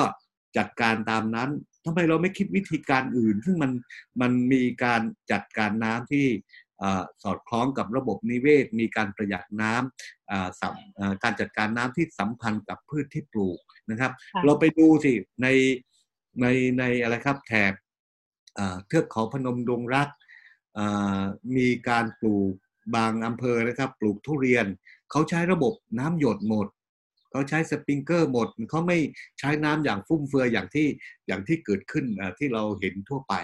[0.56, 1.50] จัดการตามนั้น
[1.84, 3.72] ทำไมเราไม่คิดวิธีการอื่น ซึ่งมัน
[4.20, 5.02] มันมีการ
[5.32, 6.26] จัดการน้ำที่
[7.22, 13.58] สอดคล้องกับระบบนิเวศ มีการประหยัดน้ำการจัดการน้ำที่สัมพันธ์กับพืชที่ปลูก
[13.90, 14.12] นะครับ
[14.44, 15.12] เราไปดูสิ
[15.42, 15.48] ใน
[16.40, 16.46] ใน
[16.78, 17.72] ในอะไรครับแถบ
[18.86, 20.08] เทือกเขาพนมดงรัก
[21.56, 22.52] มีการปลูก
[22.96, 24.66] บางอำเภอนะครับ ปลูกทุเรียน
[25.14, 26.66] เขาใช้ระบบน้ำหยดหมด
[27.30, 28.98] เขาใช้สปริงเกอร์หมดเขาไม่
[29.38, 30.86] ใช้น้ำอย่างฟุ่มเฟือยอย่างที่
[31.26, 32.04] อย่างที่เกิดขึ้น
[32.38, 33.34] ที่เราเห็นทั่วไป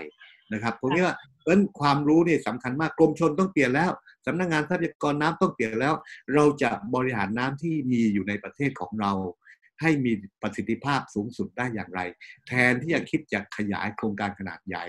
[0.53, 3.91] นะครับผมว่าเพราะความรู้นี่สำคัญมากกรมชนต้องเปลี่ยนแล้ว
[4.27, 5.95] สำนักงงานทรัพยากรน้ำต้องเปลี่ยนแล้ว
[6.35, 9.13] เราจะบริหารน้ำที่มีอยู่ในประเทศของเรา
[9.81, 10.13] ให้มี
[10.43, 12.01] ประสิทธิภาพสูงสุดได้อย่างไร
[12.49, 14.85] แทนที่จะคิดจะขยายโครงการขนาดใหญ่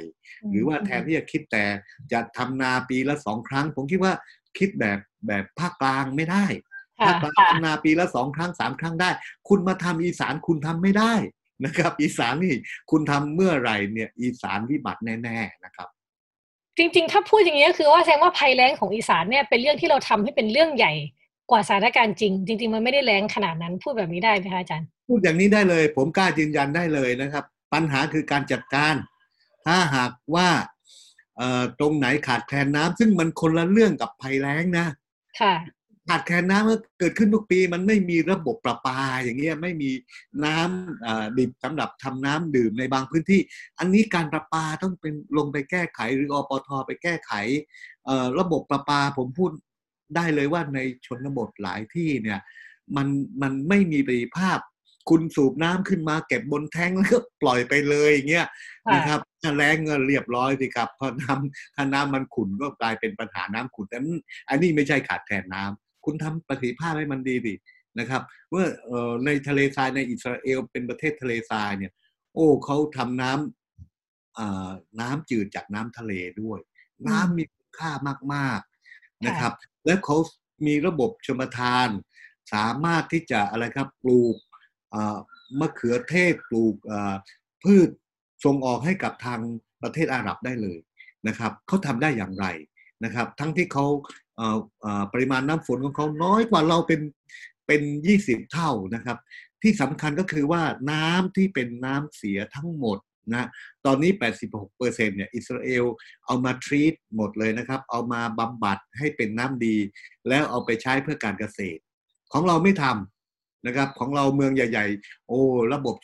[0.52, 1.66] หรือว่าแทนที่จะคิดแต่
[2.12, 4.14] จะทำนาปีละสองครั้ง ผมคิดว่า
[4.58, 6.46] คิดแบบแบบภาคกลางไม่ได้
[7.02, 9.10] ภาคกลางทำนาปีละสองครั้งสามครั้งได้
[9.50, 11.14] คุณมาทำอีสานคุณทำไม่ได้
[11.66, 12.56] นะครับ อีสานนี่
[12.92, 15.88] คุณทำเมื่อไหร่เนี่ย อีสานวิบัติแน่ๆนะครับ
[16.78, 20.94] จริงๆ ถ้าพูดอย่างนี้ก็คือว่าแสดงว่าภัยแล้งของอีสานเนี่ยเป็นเรื่องที่เราทำให้เป็นเรื่องใหญ่
[21.52, 27.44] กว่าสถานการณ์จริง จริง ๆ มันไม่ได้แรงขนาดนั้นพูดแบบนี้ได้ไหมคะอาจารย์ พูดอย่างนี้ได้เลย ผมกล้ายืนยันได้เลยนะครับ
[27.74, 28.96] ปัญหาคือการจัดการ
[29.66, 30.50] ถ้าหากว่า
[31.80, 34.86] ตรงไหนขาดแคลนน้ำซึ่งมันคนละเรื่องกับภัยแล้งนะ
[35.42, 35.56] ค่ะ
[36.10, 39.92] ขาดแคลนน้ำก็เกิดขึ้นทุกปี มันไม่มีระบบประปาอย่างเงี้ยไม่มี
[40.46, 43.42] น้ำดิบสำหรับทำน้ำดื่มในบางพื้นที่
[43.80, 47.32] อันนี้การประปาต้องเป็นลงไปแก้ไขหรืออปทไปแก้ไข
[48.40, 49.52] ระบบประปาผมพูด
[50.16, 52.40] ได้เลยว่าในชนบทหลายที่เนี่ย
[52.96, 53.08] มัน
[53.42, 54.60] มันไม่มีประสิทธิภาพ
[55.10, 58.48] คุณสูบน้ำขึ้นมาเก็บบนแท้งแล้วก็ปล่อยไปเลยอย่างเงี้ย
[58.94, 64.00] นะครับถ้าแรงเงินเรียบร้อยสิครับพอน้ำถ้าน้ำมันขุ่นก็กลายเป็นปัญหาน้ำขุ่นแต่
[64.50, 67.56] อันนี้ไม่ใช่ขาดแคลนน้ำ คุณทำประสิทธิภาพให้มันดีดิ
[68.00, 68.66] นะครับเมื่อ
[69.26, 71.94] ในทะเลทรายในอิสราเอลเป็นประเทศทะเลทรายเนี่ย
[72.34, 76.60] โอ้เขาทำน้ำน้ำจืดจากน้ำทะเลด้วย
[77.08, 77.92] น้ำมีคุณค่า
[78.34, 79.54] มากๆนะครับ
[79.86, 80.18] และเขา
[80.68, 81.90] มีระบบชมทาน
[82.54, 84.36] สามารถที่จะอะไรครับปลูก
[85.60, 86.76] มะเขือเทศปลูก
[87.64, 87.90] พืช
[88.46, 89.40] ส่งออกให้กับทาง
[89.84, 90.80] ประเทศอาหรับได้เลย
[91.28, 92.46] นะครับเขาทำได้อย่างไร
[93.04, 93.86] นะครับ ทั้งที่เขา
[95.14, 97.02] ปริมาณน้ำฝนของเขาน้อยกว่าเราเป็น
[97.68, 99.18] เป็นยี่สิบเท่านะครับ
[99.62, 100.62] ที่สำคัญก็คือว่า
[100.92, 102.98] น้ำที่เป็นน้ำเสียทั้งหมด
[103.34, 103.48] นะ
[103.86, 104.12] ตอนนี้
[104.44, 105.86] 86เปอร์เซ็นเนี่ยอิสราเอล
[106.26, 109.76] เอามาทรีตหมดเลยนะครับ เอามาบำบัดให้เป็นน้ำดี
[110.28, 111.82] แล้วเอาไปใช้เพื่อการเกษตร
[112.34, 115.40] ของเราไม่ทำนะครับ ของเราเมืองใหญ่ ๆ โอ้
[115.74, 115.96] ระบบ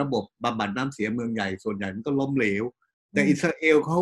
[0.00, 2.64] ระบบบำบัดน้ำเสียเมืองใหญ่ส่วนใหญ่มันก็ล้มเหลว
[3.12, 3.98] แต่อิสราเอลเขา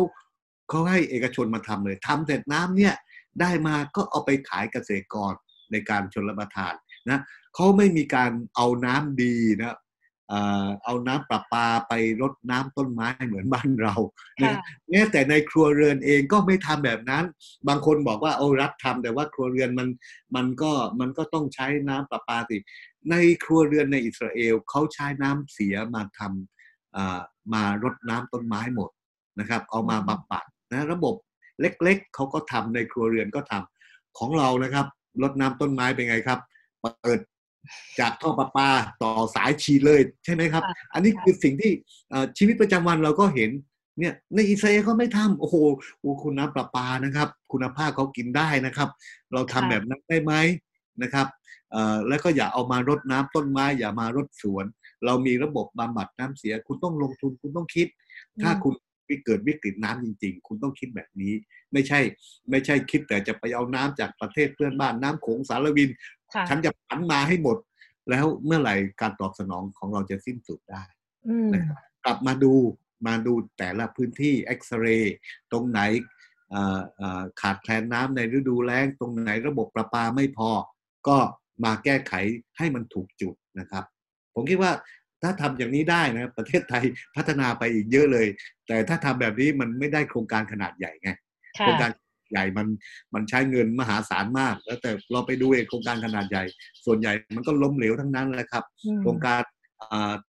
[0.69, 2.93] เขาให้เอกชนมาทำเลยทำเสร็จน้ำเนี่ย
[3.39, 5.33] ได้มาก็เอาไปขายเกษตรกร
[5.71, 6.73] ในการชนรับประทาน
[7.09, 7.19] นะ
[7.55, 9.77] เขาไม่มีการเอาน้ำดีนะ
[10.83, 13.95] เอาน้ำประปาไปรดน้ำต้นไม้เหมือนบ้านเรา
[14.43, 14.57] นะ
[14.89, 17.25] แม้แต่ในครัวเรือนเองก็ไม่ทำแบบนั้น
[17.67, 19.87] บางคนบอกว่าโอ้รัฐทำแต่ว่าครัวเรือนมัน
[20.35, 22.57] มันก็มันก็ต้องใช้น้ำประปาสิ
[23.11, 28.89] ในครัวเรือนในอิสราเอลเขาใช้น้ำเสียมาทำมารดน้ำต้นไม้หมด
[29.39, 31.15] นะครับ เอามาบำบัดนะระบบ
[31.61, 34.85] เล็ก ๆเขาก็ทำในครัวเรือนก็ทำของเรานะครับ
[35.21, 36.39] รดน้ำต้นไม้เป็นไงครับ
[36.81, 37.19] เปิด
[37.99, 38.69] จากท่อประปา
[39.03, 41.71] ต่อสายชีเลยใช่ไหมครับ อันนี้คือสิ่งที่
[42.37, 43.49] ชีวิตประจำวันเราก็เห็น
[43.99, 45.55] เนี่ยในอิสราเอลเขาไม่ทำโอ้โห
[46.23, 48.89] คุณน้ำประปานะครับ คุณภาพเขากินได้นะครับ
[49.33, 50.33] เราทำแบบนั้นได้ไหม
[51.03, 51.27] นะครับ
[52.07, 54.65] แล้วก็อย่าเอามารดน้ำต้นไม้ อย่ามารดสวน
[55.05, 57.87] เรามีระบบบำบัดน้ำเสีย คุณต้องลงทุนคุณต้องคิด
[58.41, 58.73] ถ้าคุณ
[59.25, 61.33] เกิดวิกฤตน้ำจริง ๆ คุณต้องคิดแบบนี้
[61.73, 61.99] ไม่ใช่
[62.49, 65.89] ไม่ใช่คิดแต่จะไปเอาน้ำจากประเทศเพื่อนบ้านน้ำโขงสารวิน
[66.49, 67.57] ฉันจะผันมาให้หมด
[68.09, 70.83] แล้วเมื่อไหร่การตอบสนองของเราจะสิ้นสุดได้
[71.53, 72.53] นะครับกลับมาดู
[73.07, 75.15] มาดูแต่ละพื้นที่เอ็กซเรย์
[75.51, 75.81] ตรงไหน
[77.41, 80.49] ขาดแคลนน้ำในฤดูแล้งตรงไหนระบบประปาไม่พอ
[81.07, 81.17] ก็
[81.63, 82.13] มาแก้ไข
[82.57, 83.83] ให้มันถูกจุดนะครับ
[84.33, 84.71] ผมคิดว่า
[85.21, 86.83] ถ้าทำอย่างนี้ได้นะประเทศไทย
[87.15, 88.27] พัฒนาไปอีกเยอะเลย
[88.67, 91.09] แต่ถ้าทำแบบนี้มันไม่ได้โครงการขนาดใหญ่ไง
[91.59, 91.91] โครงการ
[92.31, 92.67] ใหญ่มัน
[93.13, 96.43] มันใช้เงินมหาศาลมาก แล้วแต่เราไปดูเองโครงการขนาดใหญ่
[96.85, 98.63] ส่วนใหญ่มันก็ล้มเหลวทั้งนั้นแหละครับ
[99.01, 99.41] โครงการ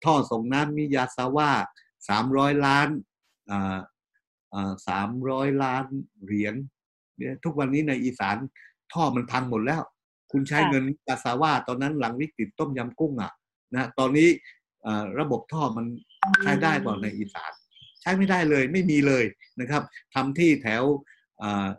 [0.03, 1.51] ท่อส่งน้ำมิยาซาว่า
[2.09, 2.89] สามร้อยล้าน
[4.87, 5.85] สามร้อยล้าน
[6.25, 6.55] เหรียญ
[7.17, 8.37] เนี่ยทุกวันนี้ในอีสาน
[8.93, 9.81] ท่อมันพังหมดแล้ว
[10.31, 13.31] คุณใช้เงินกาซาว่าตอนนั้นหลังวิกฤตต้มยำกุ้งอะ
[13.75, 14.29] นะตอนนี้
[15.19, 15.85] ระบบท่อมัน
[16.43, 17.51] ใช้ได้บ่าในอีสาน
[18.01, 19.23] ใช้ไม่ได้เลยไม่มีเลย
[19.59, 20.83] นะครับทำที่แถว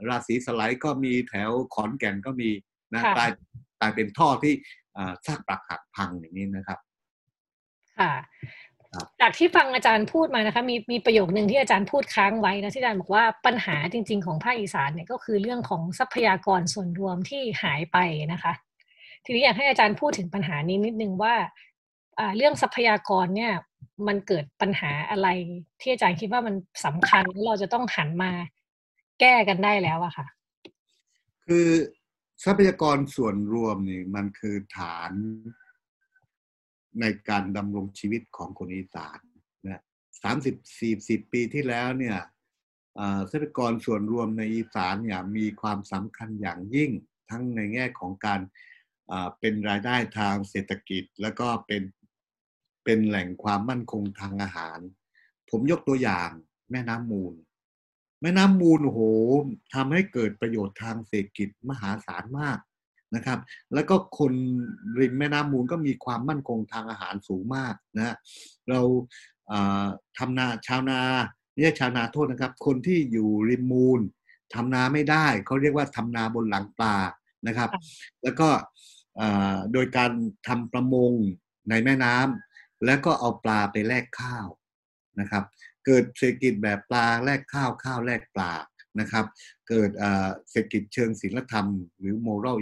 [0.09, 2.51] ราศีสไลด์ก็มีแถวขอนแก่นก็มี
[2.93, 3.31] นะกลาย
[3.81, 4.55] กลายเป็นท่อที่
[5.27, 6.79] ซากปรักหักพังอย่างนี้นะครับ
[7.99, 8.13] ค่ะ
[9.21, 17.99] จากที่ฟังอาจารย์พูดมานะคะมีมีประโยคหนึ่งที่อาจารย์พูดค้างไว้นะที่อาจารย์บอกว่าปัญหาจริง ๆ ของภาคอีสานเนี่ยก็คือเรื่องของทรัพยากรส่วนรวมที่หายไป
[18.33, 18.53] นะคะ
[19.25, 21.35] ทีนี้อยากให้อาจารย์พูดถึงปัญหานี้นิดนึงว่า
[22.37, 23.53] เรื่องทรัพยากรเนี่ย
[24.07, 25.29] มันเกิดปัญหาอะไร
[25.81, 26.55] ที่อาจารย์คิดว่ามัน
[26.85, 28.33] สำคัญเราจะต้องหันมา
[29.21, 30.27] แก้กันได้แล้วอะค่ะ
[31.47, 31.69] คือ
[32.45, 35.13] ทรัพยากรส่วนรวมนี่มันคือฐาน
[37.01, 39.19] ในการดำรงชีวิตของคนอีสาน
[39.67, 39.83] นะ
[40.23, 42.19] สามสิบสี่สิบปีที่แล้วเนี่ย
[43.31, 46.91] ทรัพยากรส่วนรวมในอีสานเนี่ยมีความสำคัญอย่างยิ่ง
[47.31, 48.41] ทั้งในแง่ของการ
[49.41, 51.83] เป็นรายได้ทางเศรษฐกิจ แล้วก็เป็น
[52.85, 54.79] เป็นแหล่งความมั่นคงทางอาหาร
[55.51, 56.31] ผมยกตัวอย่าง
[56.71, 57.35] แม่น้ำมูล
[58.23, 59.01] แม่น้ำมูลโอ้โห
[59.75, 62.59] ทำให้เกิดประโยชน์ทางเศรษฐกิจมหาศาลมาก
[63.15, 63.39] นะครับ
[63.75, 64.33] แล้วก็คน
[65.01, 68.17] ริมแม่น้ำมูลก็มีความมั่นคงทางอาหารสูงมากนะ
[68.69, 68.81] เรา
[70.19, 71.01] ทำนาชาวนา
[71.53, 74.01] ไม่ใช่ชาวนาโทษนะครับ คนที่อยู่ริมมูล
[74.55, 76.97] ทำนาไม่ได้เขาเรียกว่าทำนาบนหลังปลา
[77.47, 77.71] นะครับ
[78.23, 78.49] แล้วก็
[79.73, 80.11] โดยการ
[80.49, 81.13] ทำประมง
[81.71, 82.54] ในแม่น้ำ
[82.85, 84.47] แล้วก็เอาปลาไปแลกข้าว
[85.21, 85.45] นะครับ
[85.87, 88.53] เกิดเศรษฐกิจแบบปลาแลกข้าวข้าวแลกปลา
[89.01, 89.27] นะครับ
[89.69, 89.91] เกิด
[90.51, 91.67] เศรษฐกิจเชิงศิลธรรม
[91.99, 92.57] หรือ moral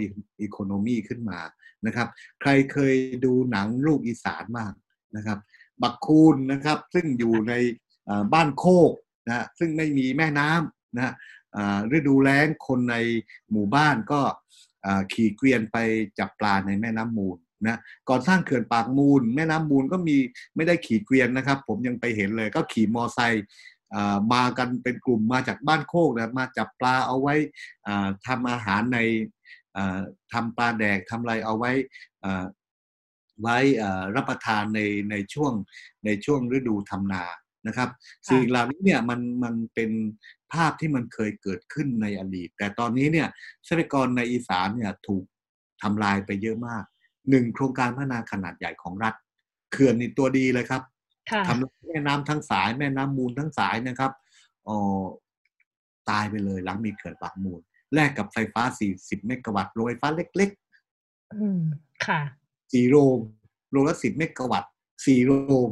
[0.45, 1.39] economy ขึ้นมา
[1.85, 2.07] นะครับ
[2.41, 2.95] ใครเคย
[3.25, 4.73] ดูหนังลูกอีสานมาก
[5.15, 5.39] นะครับ
[5.81, 7.53] บักคูนนะครับ ซึ่งอยู่ใน
[8.33, 8.91] บ้านโคก
[9.27, 11.13] นะซึ่งไม่มีแม่น้ำนะ
[11.97, 12.95] ฤดูแล้งคนใน
[13.51, 14.21] หมู่บ้านก็
[15.13, 15.77] ขี่เกวียนไป
[16.19, 17.37] จับปลาในแม่น้ำมูล
[17.67, 17.77] นะ
[18.09, 20.17] ก่อนสร้างเขื่อนปากมูล แม่น้ำมูลก็มี
[20.55, 23.43] ไม่ได้ขี่เกวียนนะครับ ผมยังไปเห็นเลยก็ขี่มอไซค์
[24.33, 27.35] มากันเป็นกลุ่มมาจากบ้านโคกนะมาจับปลาเอาไว้
[28.27, 28.99] ทำอาหารใน
[30.31, 31.71] ทำปลาแดกทำอะไรเอาไว้
[33.41, 33.57] ไว้
[34.15, 34.79] รับประทานใน
[35.11, 35.53] ในช่วง
[36.05, 37.23] ในช่วงฤดูทำนา
[37.67, 37.89] นะครับ
[38.29, 39.91] สิ่งเหล่านี้เนี่ยมันมันเป็น
[40.53, 43.27] ภาพที่มันเคยเกิดขึ้นในอดีต แต่ตอนนี้เนี่ย
[43.67, 45.23] ทรัพยากรในอีสานเนี่ยถูก
[45.81, 46.83] ทำลายไปเยอะมาก
[47.29, 49.13] หนึ่งโครงการพัฒนาขนาดใหญ่ของรัฐ
[49.71, 50.81] เขื่อนนี่ตัวดีเลยครับ
[51.47, 54.11] ทำแม่น้ำทั้งสาย แม่น้ำมูลทั้งสายนะครับ
[54.67, 54.77] อ๋อ
[56.09, 57.59] ตายไปเลยหลังมีเขื่อนปากมูล
[57.93, 58.61] แลกกับไฟฟ้า
[58.95, 61.61] 40 เมกะวัตต์โรงไฟฟ้าเล็กๆ อืม
[62.05, 62.21] ค่ะ
[62.71, 63.17] สี่โรง
[63.71, 64.71] โรงละสิบเมกะวัตต์
[65.05, 65.31] สี่โร
[65.65, 65.67] ง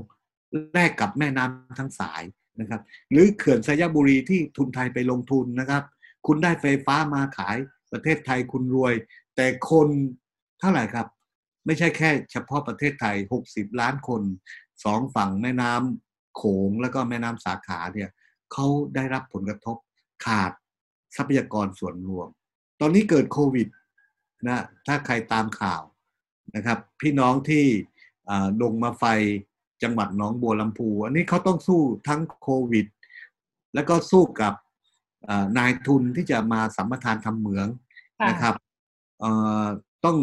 [0.74, 2.24] แลกกับแม่น้ำทั้งสาย
[2.60, 2.82] นะครับ
[3.12, 5.84] หรือเขื่อนสยบุรีที่ทุนไทยไปลงทุนนะครับ
[6.28, 7.58] คุณได้ไฟฟ้ามาขาย
[7.92, 8.94] ประเทศไทยคุณรวย
[9.36, 9.88] แต่คน
[10.60, 11.08] เท่าไหร่ครับ
[11.66, 13.16] ไม่ใช่แค่เฉพาะประเทศไทย
[13.48, 14.22] 60 ล้านคน
[14.84, 18.10] สองฝั่งแม่น้ำโขงแล้วก็แม่น้ำสาขาเนี่ย
[18.52, 19.78] เขาได้รับผลกระทบ
[20.26, 20.52] ขาด
[21.16, 22.28] ทรัพยากรส่วนรวม
[22.80, 23.68] ตอนนี้เกิดโควิด
[24.48, 25.82] นะถ้าใครตามข่าว
[26.56, 27.66] นะครับ พี่น้องที่
[28.62, 29.06] ดงมาไฟ
[29.84, 32.86] จังหวัดหนองบัวลำพู อันนี้เขาต้องสู้ทั้งโควิด
[33.74, 34.54] แล้วก็สู้กับ
[35.58, 37.68] นายทุนที่จะมาสัมปทานทำเหมือง
[38.30, 38.56] นะครับ
[40.06, 40.18] ต้อง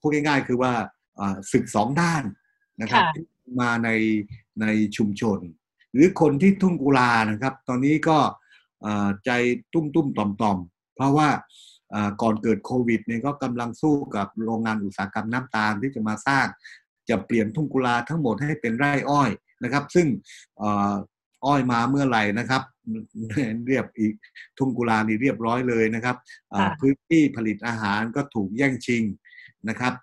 [0.00, 0.72] พูดง่ายๆ คือว่า
[1.52, 2.24] ศึกสองด้าน
[2.80, 3.04] นะครับ
[3.60, 3.90] มาใน
[4.60, 5.38] ในชุมชน
[5.92, 8.18] หรือคนที่ทุ่งกุลานะครับ ตอนนี้ก็
[9.24, 9.30] ใจ
[9.72, 10.58] ตุ้มตุ้มต่อมต่อม
[10.94, 11.28] เพราะว่า
[12.22, 16.46] ก่อนเกิดโควิดเนี่ยก็กำลังสู้กับโรงงานอุตสาหกรรมน้ำตาลที่จะมาสร้าง
[17.08, 19.30] จะเปลี่ยนทุ่งกุลาทั้งหมดให้เป็นไร่อ้อย
[19.64, 20.06] นะครับ ซึ่ง
[21.44, 22.62] อ้อยมาเมื่อไหร่นะครับ
[23.66, 24.14] เรียบอีก
[24.58, 26.16] ทุ่งกุลานี่เรียบร้อยเลยนะครับ
[26.80, 29.02] พื้นที่ผลิตอาหารก็ถูกแย่งชิง
[29.68, 29.94] นะครับ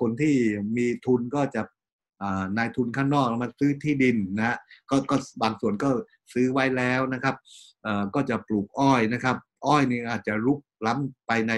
[0.00, 0.36] คนที่
[0.76, 1.62] มีทุนก็จะ
[2.58, 4.56] นายทุนข้างนอกมาซื้อที่ดินนะ
[4.90, 5.88] ก็ก็บางส่วนก็
[6.32, 7.34] ซื้อไว้แล้วนะครับ
[8.14, 9.36] ก็จะปลูกอ้อยนะครับ
[9.66, 11.52] อ้อยนี่อาจจะลุกล้ำไปใน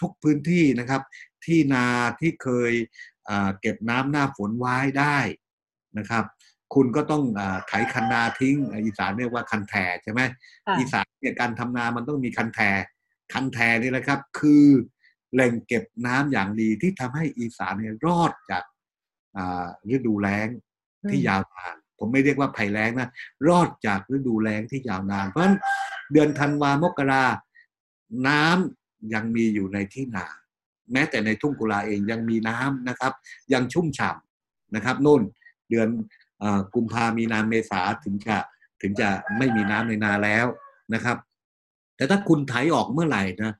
[0.00, 1.02] ทุกพื้นที่นะครับ
[1.44, 1.86] ที่นา
[2.20, 2.72] ที่เคย
[3.60, 5.18] เก็บน้ำหน้าฝนไว้ได้
[5.98, 6.24] นะครับ
[6.74, 7.22] คุณก็ต้อง
[7.68, 10.20] ไถคันนาทิ้งอีสานเรียกว่าคันแทใช่ไหม
[10.78, 12.60] อีสานเนี่ยการทำนามันต้องมีคันแท
[13.32, 14.66] คันแทนี่แหละครับ คือ
[15.34, 18.64] แหล่งเก็บน้ำอย่างดีที่ทำให้อีสานเนี่ยรอดจาก
[19.94, 20.48] ฤดูแล้ง
[21.10, 23.08] ที่ยาวนาน ผมไม่เรียกว่าภัยแล้งนะ
[23.48, 25.56] รอดจากฤดูแล้งที่ยาวนาน เพราะฉะนั้น
[26.12, 27.24] เดือนธันวามกรา
[28.28, 30.26] น้ำยังมีอยู่ในที่นา
[30.92, 33.12] แม้แต่ในทุ่งกุลาเองยังมีน้ำนะครับ
[33.52, 35.22] ยังชุ่มฉ่ำนะครับนู่น
[35.70, 35.88] เดือน
[36.74, 38.36] กุมภามีนาเมษาถึงจะ
[38.80, 40.46] ถึงจะไม่มีน้ำในนาแล้ว
[40.94, 41.16] นะครับ
[41.96, 43.54] แต่ถ้าคุณไถออกเมื่อไหร่นะ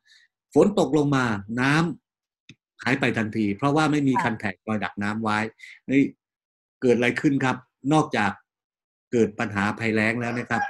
[0.54, 1.24] ฝนตกลงมา
[1.60, 5.38] น้ำหายไปทันที เพราะว่าไม่มีคันแทกคอยดักน้ำไว้
[5.90, 6.02] นี่
[6.82, 7.56] เกิดอะไรขึ้นครับ
[7.92, 8.30] นอกจาก
[9.12, 10.62] เกิดปัญหาภัยแล้งแล้วนะครับ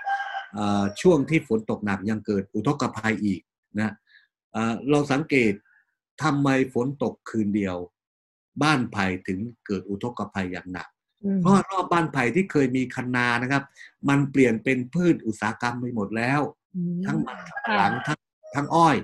[1.00, 3.40] ช่วงที่ฝนตกหนักยังเกิดอุทกภัยอีก
[3.78, 3.92] นะ
[4.90, 5.52] เราสังเกต
[6.22, 7.76] ทำไมฝนตกคืนเดียว
[8.62, 10.88] บ้านไผ่ถึงเกิดอุทกภัยอย่างหนัก
[11.40, 13.62] เพราะรอบบ้านไผ่ที่เคยมีคันนานะครับ
[14.08, 16.40] มันเปลี่ยนเป็นพืชอุตสาหกรรมไปหมดแล้ว
[17.06, 17.38] ทั้งมัน
[17.76, 18.18] หลังทั้ง
[18.54, 18.96] ทั้งอ้อย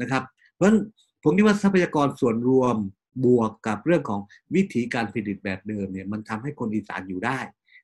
[0.00, 0.22] นะครับ
[0.54, 0.78] เพราะฉะนั้น
[1.22, 2.76] ผมคิดว่าทรัพยากรส่วนรวม
[3.24, 4.20] บวกกับเรื่องของ
[4.54, 7.38] วิธีการผลิตแบบเดิมเนี่ยมันทำให้คนอีสานอยู่ได้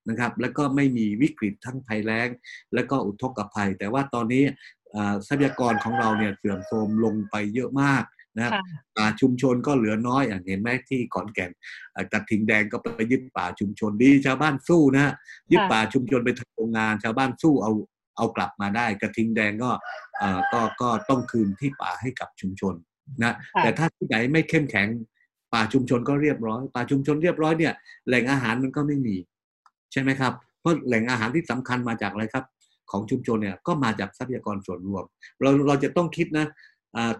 [0.08, 2.28] นะครับ แล้วก็ไม่มีวิกฤตทั้งภัยแล้ง
[2.74, 4.44] แล้วก็อุทกภัย แต่ว่าตอนนี้
[5.28, 8.02] ทรัพยากรของเราเนี่ยเสื่อมโทรมลงไปเยอะมาก
[8.36, 8.52] นะครับ
[8.96, 11.50] ป่าชุมชนก็เหลือน้อยอย่างเห็นไหมที่ขอนแก่น
[12.12, 15.12] กระทิงแดงก็ไปยึดป่าชุมชนดีชาวบ้านสู้นะ
[15.52, 17.72] ยึดป่าชุมชนไปทำโรงงานชาวบ้านสู้เอา
[18.16, 19.70] เอากลับมาได้ กระทิงแดงก็
[20.52, 22.74] ก็ก็ต้องคืนที่ป่าให้กับชุมชน
[23.22, 24.88] นะแต่ถ้าที่ไหนไม่เข้มแข็ง
[25.52, 27.74] ป่าชุมชนก็เรียบร้อย ป่าชุมชนเรียบร้อยเนี่ย
[28.08, 29.16] แหล่งอาหารมันก็ไม่มี
[29.92, 32.44] ใช่ไหมครับ เพราะแหล่งอาหารที่สำคัญมาจากอะไรครับ
[32.90, 35.04] ของชุมชนเนี่ยก็มาจากทรัพยากรส่วนรวม
[35.42, 36.46] เราเราจะต้องคิดนะ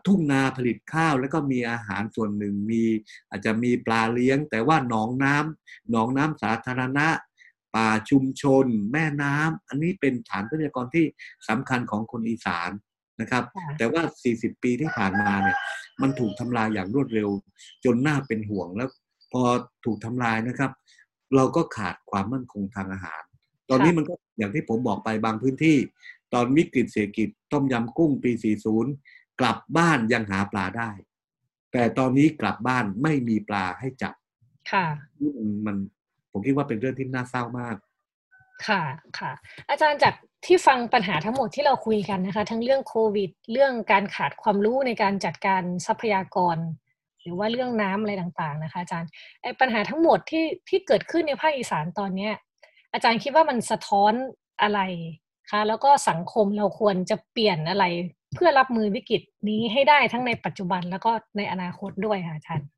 [0.07, 2.83] ทุ่งนาผลิตข้าว แล้วก็มีอาหารส่วนหนึ่งมี
[3.31, 7.09] อาจจะมีปลาเลี้ยง แต่ว่าหนองน้ำหนองน้ำสาธารณะ
[7.75, 11.05] ป่าชุมชน แม่น้ำอันนี้เป็นฐานทรัพยากรที่
[11.49, 12.71] สำคัญของคนอีสาน
[13.21, 13.45] นะครับ
[13.79, 14.03] แต่ว่า
[14.35, 15.57] 40 ปีที่ผ่านมาเนี่ย
[16.03, 17.31] มันถูกทำลายอย่างรวดเร็ว
[17.85, 18.89] จนน่าเป็นห่วงแล้ว
[19.33, 19.43] พอ
[19.85, 20.71] ถูกทำลายนะครับ
[21.37, 23.23] เราก็ขาดความมั่นคงทางอาหาร
[23.71, 25.77] ตอนนี้มันก็อย่างที่ผมบอกไปบางพื้นที่
[26.35, 30.91] ตอนวิกฤตเศรษฐกิจต้มยำกุ้งปี 40 กลับบ้านยังหาปลาได้
[31.73, 34.15] แต่ตอนนี้กลับบ้านไม่มีปลาให้จับ
[34.73, 34.87] ค่ะ
[35.67, 35.77] มัน
[36.33, 37.77] ผมคิดว่าเป็นเรื่องที่น่าเศร้ามาก
[38.67, 38.83] ค่ะ
[39.19, 39.33] ค่ะ
[39.69, 40.15] อาจารย์จาก
[40.47, 46.57] ที่ฟังปัญหาทั้งหมดที่เราคุยกันนะคะ ทั้งเรื่องโควิด เรื่องการขาดความรู้ในการจัดการทรัพยากร
[47.23, 49.11] หรือว่าเรื่องน้ำอะไรต่างๆ นะคะอาจารย์
[49.43, 52.35] ไอ้ปัญหาทั้งหมดที่ที่เกิดขึ้นในภาคอีสานตอนเนี้ย
[52.93, 54.13] อาจารย์คิดว่ามันสะท้อน
[54.63, 54.81] อะไร
[55.51, 57.85] คะแล้วก็สังคมเราควรจะเปลี่ยนอะไร
[58.37, 62.69] เพื่อรับมือวิกฤตนี้ให้ได้ทั้งในปัจจุบันแล้วก็ในอนาคตด้วยค่ะอาจารย์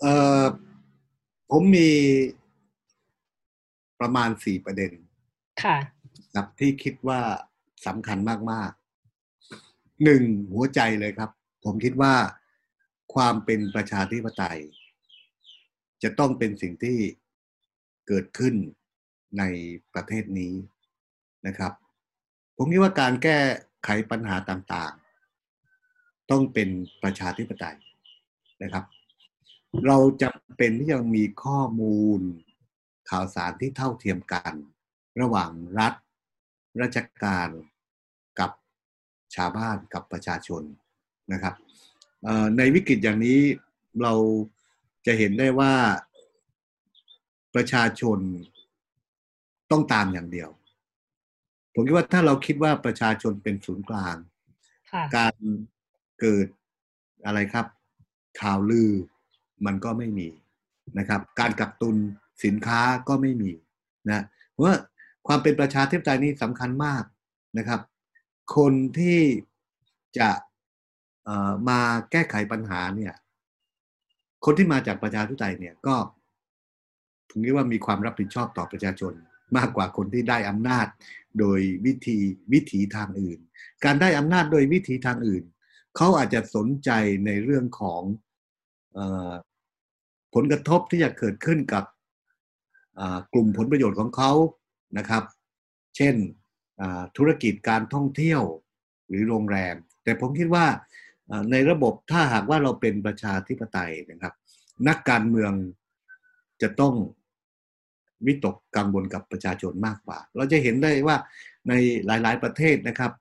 [0.00, 0.44] เอ่อ
[1.50, 1.90] ผมมี
[4.00, 4.92] ประมาณสี่ประเด็น
[5.62, 5.76] ค่ะ
[6.34, 7.20] ครับที่คิดว่า
[7.86, 8.18] สำคัญ
[8.50, 8.70] มาก
[9.38, 10.22] ๆ หนึ่ง
[10.52, 11.30] หัวใจเลยครับ
[11.64, 12.14] ผมคิดว่า
[13.14, 14.60] ความเป็นประชาธิปไตย
[16.02, 16.98] จะต้องเป็นสิ่งที่
[18.08, 18.54] เกิดขึ้น
[19.38, 19.42] ใน
[19.94, 20.54] ประเทศนี้
[21.46, 21.72] นะครับ
[22.56, 23.38] ผมคิดว่าการแก้
[23.84, 26.68] ไขปัญหาต่างๆ ต้องเป็น
[27.02, 27.78] ประชาธิปไตย
[28.62, 28.84] นะครับ
[29.86, 32.20] เราจะเป็นที่ยังมีข้อมูล
[33.10, 34.54] ข่าวสารที่เท่าเทียมกัน
[35.20, 35.94] ระหว่างรัฐ
[36.80, 37.48] ราชการ
[38.38, 38.50] กับ
[39.34, 40.62] ชาวบ้านกับประชาชน
[41.32, 41.54] นะครับ
[42.56, 43.40] ในวิกฤตอย่างนี้
[44.02, 44.14] เรา
[45.06, 45.72] จะเห็นได้ว่า
[47.54, 48.18] ประชาชน
[49.72, 50.50] ต้องตามอย่างเดียว
[51.74, 54.16] ผมคิดว่าถ้าเราคิดว่าประชาชนเป็นศูนย์กลาง
[55.16, 55.34] การ
[56.20, 56.46] เกิด
[57.26, 57.66] อะไรครับ
[58.40, 58.90] ข่าวลือ
[59.66, 60.28] มันก็ไม่มี
[60.98, 61.96] นะครับ การกักตุน
[62.44, 63.52] สินค้าก็ไม่มี
[64.08, 64.76] นะเพราะว่า
[65.26, 67.04] ความเป็นประชาธิปไตยนี่สำคัญมาก
[67.58, 67.80] นะครับ
[68.56, 69.20] คนที่
[70.18, 70.30] จะ
[71.68, 73.14] มาแก้ไขปัญหาเนี่ย
[74.44, 75.96] คนที่มาจากประชาธิปไตยเนี่ยก็
[77.30, 79.12] ผมคิดว่ามีความรับผิดชอบต่อประชาชน
[79.56, 80.86] มากกว่าคนที่ได้อำนาจ
[81.38, 82.18] โดยวิธี
[82.52, 83.38] วิถีทางอื่น
[83.84, 85.44] การได้อำนาจโดยวิถีทางอื่น
[85.96, 86.90] เขาอาจจะสนใจ
[87.26, 88.02] ในเรื่องของ
[88.98, 89.00] อ
[90.34, 91.84] ผลกระทบที่จะเกิดขึ้นกับ
[93.32, 94.32] กลุ่มผลประโยชน์ของเขา
[94.98, 95.24] นะครับ
[95.96, 96.14] เช่น
[97.16, 98.42] ธุรกิจการท่องเที่ยว
[99.08, 99.74] หรือโรงแรม
[100.04, 100.66] แต่ผมคิดว่า
[101.50, 104.34] ในระบบถ้าหากว่าเราเป็นประชาธิปไตยนะครับ
[104.88, 105.52] นักการเมือง
[106.62, 106.94] จะต้อง
[108.26, 111.16] วิตกกังวลกับประชาชนมากกว่า เราจะเห็นได้ว่า
[111.68, 111.72] ใน
[112.06, 113.12] หลาย ๆ ประเทศนะครับ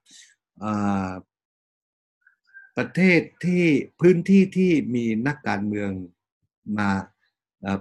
[2.78, 3.64] ประเทศที่
[4.02, 5.92] พื้นที่ที่มีนักการเมือง
[6.78, 6.90] มา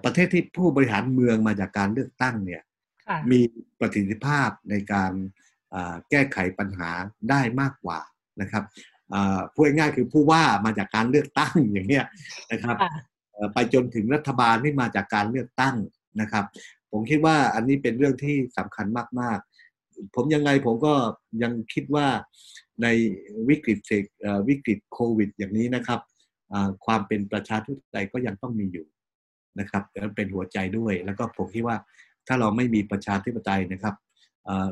[0.04, 2.62] ประเทศที่ผู้บริหารเมืองมาจากการเลือกตั้งเนี่ย
[3.30, 3.40] มี
[3.80, 5.12] ประสิทธิภาพในการ
[6.10, 6.90] แก้ไขปัญหา
[7.30, 8.00] ได้มากกว่า
[8.40, 8.64] นะครับ
[9.54, 12.04] พูดง่ายๆคือผู้ว่ามาจากการเลือกตั้งอย่างเนี้ย
[12.52, 12.76] นะครับ
[13.54, 15.76] ไปจนถึงรัฐบาลที่มาจากการเลือกตั้ง
[16.20, 16.44] นะครับ
[16.92, 18.86] ผมคิดว่าอันนี้เป็นเรื่องที่สำคัญ
[19.20, 19.38] มาก
[19.76, 20.92] ๆ ผมยังไงผมก็
[21.42, 22.06] ยังคิดว่า
[22.82, 22.86] ใน
[23.48, 23.78] วิกฤต
[24.48, 26.00] วิกฤตโควิด อย่างนี้นะครับ
[26.84, 28.86] ความเป็นประชาธิปไตยก็ยังต้องมีอยู่
[29.60, 29.82] นะครับ
[30.16, 31.76] เป็นหัวใจด้วย แล้วก็ผมคิดว่า
[32.26, 33.94] ถ้าเราไม่มีประชาธิปไตยนะครับ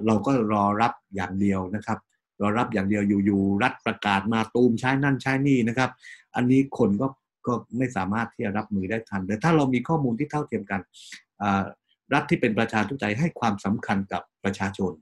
[0.06, 1.98] เราก็รอรับอย่างเดียวนะครับ
[2.42, 5.90] รอรับอย่างเดียวอยู่ๆรัฐประกาศมาตูมใช้นั่นใช้นี่นะครับ
[6.36, 7.06] อันนี้คนก็
[7.46, 10.80] ก็ไม่สามารถที่จะรับมือได้ทันแต่ถ้าเรามีข้อมูลที่เท่าเทียมกัน
[12.14, 14.92] รัฐที่เป็นประชาธิปไตยให้ความสำคัญกับประชาชน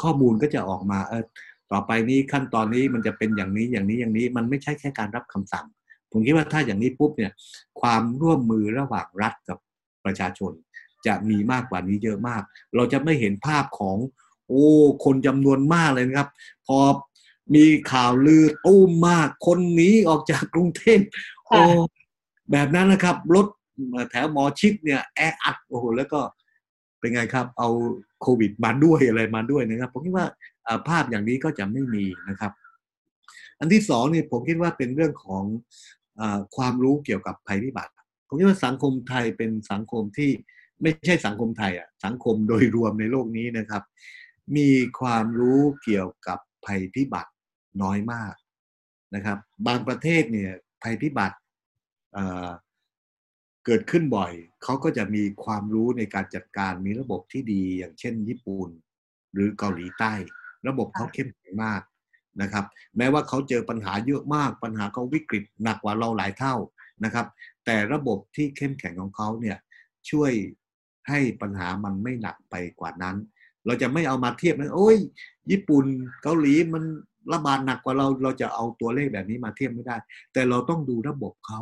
[0.00, 1.24] ข้อมูลก็จะออกมาเออ
[1.72, 5.66] ต่อไปนี้ขั้นตอนนี้มันจะเป็นอย่างนี้อย่างนี้อย่างนี้มันไม่ใช่แค่การรับคำสั่ง
[6.10, 7.32] ผมคิดว่าถ้าอย่างนี้ปุ๊บเนี่ย
[7.80, 9.58] ความร่วมมือระหว่างรัฐกับ
[10.04, 10.52] ประชาชน
[11.06, 12.42] จะมีมากกว่านี้เยอะมาก
[12.76, 13.96] เราจะไม่เห็นภาพของ
[14.48, 14.66] โอ้
[15.04, 16.28] คนจำนวนมากเลยนะครับ
[16.66, 16.78] พอ
[17.54, 21.00] มีข่าวลือตู้มมากคนหนีออกจากกรุงเทพ
[21.46, 21.60] โอ้
[22.50, 23.46] แบบนั้นนะครับรถ
[24.10, 26.20] แถวหมอชิดเนี่ยแออัดโอ้โหแล้วก็
[27.00, 27.68] เป็นไงครับ เอา
[28.22, 30.26] โควิดมาด้วยอะไรมาด้วยนะครับ ผมคิดว่า
[30.88, 32.52] ภาพอย่างนี้ก็จะไม่มีนะครับ
[33.58, 35.44] อันที่สองเนี่ยผมคิดว่าเป็นเรื่องของ
[36.20, 36.22] อ
[36.56, 37.92] ความรู้เกี่ยวกับภัยพิบัติ
[38.26, 40.30] ผมคิดว่าสังคมไทยเป็นสังคมที่
[40.82, 43.82] ไม่ใช่สังคมไทยอะสังคมโดยรวมในโลกนี้นะครับ
[44.56, 44.68] มี
[45.00, 47.30] ความรู้เกี่ยวกับภัยพิบัติ
[47.82, 48.34] น้อยมาก
[49.14, 50.50] นะครับ บางประเทศเนี่ย
[50.82, 51.36] ภัยพิบัติ
[53.66, 58.68] เกิดขึ้นบ่อย เขาก็จะมีความรู้ในการจัดการมีระบบที่ดีอย่างเช่น ญี่ปุ่น
[59.34, 60.12] หรือเกาหลีใต้
[60.68, 61.82] ระบบเขาเข้มแข็งมาก
[62.42, 62.64] นะครับ
[62.96, 66.54] แม้ว่าเขาเจอปัญหาเยอะมากปัญหาเขาวิกฤตหนักกว่าเราหลายเท่า
[67.04, 67.26] นะครับ
[67.64, 69.56] แต่ระบบที่เข้มแข็งของเขาเนี่ย
[70.10, 70.32] ช่วย
[71.08, 73.16] ให้ปัญหามันไม่หนักไปกว่านั้น
[73.66, 74.96] เราจะไม่เอามาเทียบนะโอ้ย
[75.50, 75.84] ญี่ปุ่น
[76.22, 76.84] เกาหลีมัน
[77.32, 79.96] ระบาดหนักกว่าเราเราจะเอาตัวเลขแบบนี้มาเทียบไม่ได้
[80.32, 81.60] แต่เราต้องดูระบบเขา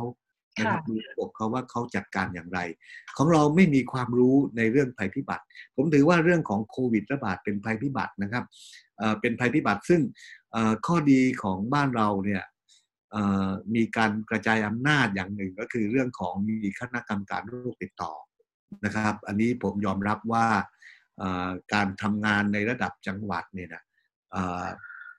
[0.57, 2.59] นะครับดูระบบเขาว่าเขาจัดการอย่างไร
[3.17, 5.43] ของเราไม่มีความรู้ในเรื่องภัยพิบัติ
[5.75, 8.43] ผมถือว่าเรื่องของโควิดระบาดเป็นภัยพิบัตินะครับ
[9.21, 10.01] เป็นภัยพิบัติซึ่ง
[10.85, 12.43] ข้อดีของบ้านเราเนี่ย
[13.75, 18.13] มีการกระจายอำนาจอย่างหนึ่งก็คือเรื่องของมีคณะกรรมการโรคติดต่อ
[18.85, 20.47] นะครับ อันนี้ผมยอมรับว่า
[21.73, 23.83] การทำงานในระดับจังหวัดเนี่ยนะ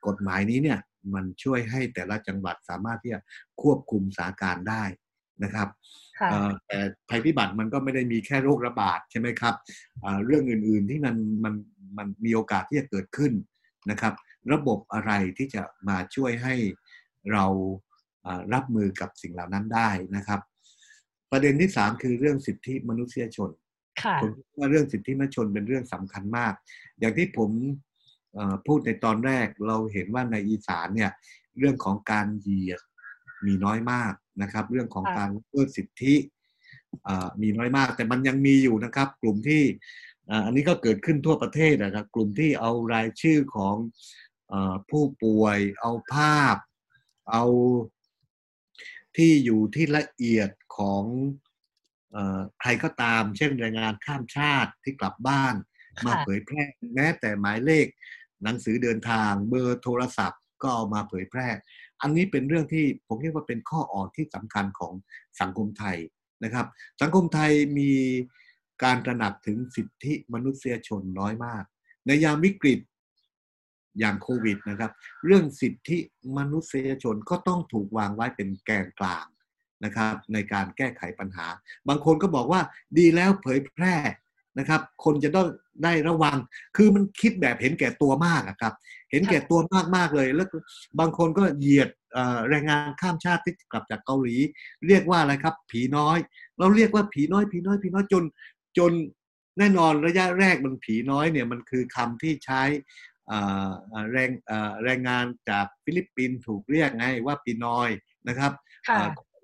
[0.07, 0.79] กฎหมายนี้เนี่ย
[1.13, 3.19] มันช่วยให้แต่ละจังหวัดสามารถที่จะ
[3.61, 4.83] ควบคุมสถานการณ์ได้
[5.43, 5.67] นะครับ
[6.67, 6.79] แต่
[7.09, 9.55] ภัยพิบัติมันก็ไม่ได้มีแค่โรคระบาดใช่ไหมครับ
[10.25, 11.53] เรื่องอื่นๆที่มันมัน
[11.97, 13.31] มันมีโอกาสที่จะเกิดขึ้น
[13.91, 14.13] นะครับ
[14.53, 16.55] ระบบอะไรที่จะมาช่วยให้
[17.31, 17.45] เรา
[18.53, 20.41] รับมือกับสิ่งเหล่านั้นได้นะครับ
[21.31, 23.49] ประเด็นที่สามคือเรื่องสิทธิมนุษยชน
[24.21, 26.53] ผมว่าเรื่องสิทธิมนุษยชนเป็นเรื่องสำคัญมาก
[26.99, 27.51] อย่างที่ผม
[28.67, 31.11] พูดในตอนแรกเราเห็นว่าในอีสานเนี่ย
[31.59, 32.81] เรื่องของการเหยียด
[33.45, 36.15] มีน้อยมาก นะครับ เรื่องของการเพื่อสิทธิ
[37.41, 39.63] มีน้อยมาก แต่มันยังมีอยู่นะครับ กลุ่มที่
[40.45, 43.75] อันนี้ก็เกิดขึ้นทั่วประเทศนะครับ กลุ่มที่เอารายชื่อของ
[44.89, 46.55] ผู้ป่วยเอาภาพ
[47.31, 47.45] เอา
[49.17, 51.03] ที่อยู่ที่ละเอียดของ
[52.59, 55.55] ใครก็ตาม เช่นแรงงานข้ามชาติที่กลับบ้าน
[56.05, 56.63] มาเผยแพร่
[56.95, 57.87] แม้แต่หมายเลข
[58.43, 61.47] หนังสือเดินทางเบอร์โทรศัพท์ก็เอามาเผยแพร่
[62.01, 64.93] อันนี้เป็นเรื่องที่ผมเรียกว่าเป็นข้ออ่อนที่สำคัญของ
[65.41, 65.97] สังคมไทย
[66.43, 66.65] นะครับ
[67.01, 67.91] สังคมไทยมี
[68.83, 71.63] การตระหนักถึงสิทธิมนุษยชนน้อยมาก
[72.05, 72.79] ในยามวิกฤต
[73.99, 74.91] อย่างโควิดนะครับ
[75.25, 75.97] เรื่องสิทธิ
[76.37, 79.25] มนุษยชนก็ต้องถูกวางไว้เป็นแกนกลาง
[79.85, 81.47] นะครับ ในการแก้ไขปัญหา
[81.87, 82.61] บางคนก็บอกว่า
[82.97, 83.95] ดีแล้วเผยแพร่
[84.59, 85.47] นะครับ คนจะต้อง
[85.83, 86.37] ได้ระวัง
[86.77, 88.73] คือมันคิดแบบเห็นแก่ตัวมากครับ
[89.11, 90.47] เห็นแก่ตัวมากมากเลย แล้ว
[90.99, 91.89] บางคนก็เหยียด
[92.49, 94.35] แรงงานข้ามชาติที่กลับจากเกาหลี
[94.87, 96.17] เรียกว่าอะไรครับ ผีน้อย
[96.59, 98.23] เราเรียกว่าผีน้อย ผีน้อยผีน้อยจน
[98.77, 98.91] จน
[99.59, 102.61] แน่นอนระยะแรกมันผีน้อยเนี่ยมันคือคำที่ใช้
[104.11, 104.31] แรง
[104.83, 107.89] แรงงานจากฟิลิปปินส์ถูกเรียกไงว่าปีนอย
[108.27, 108.51] นะครับ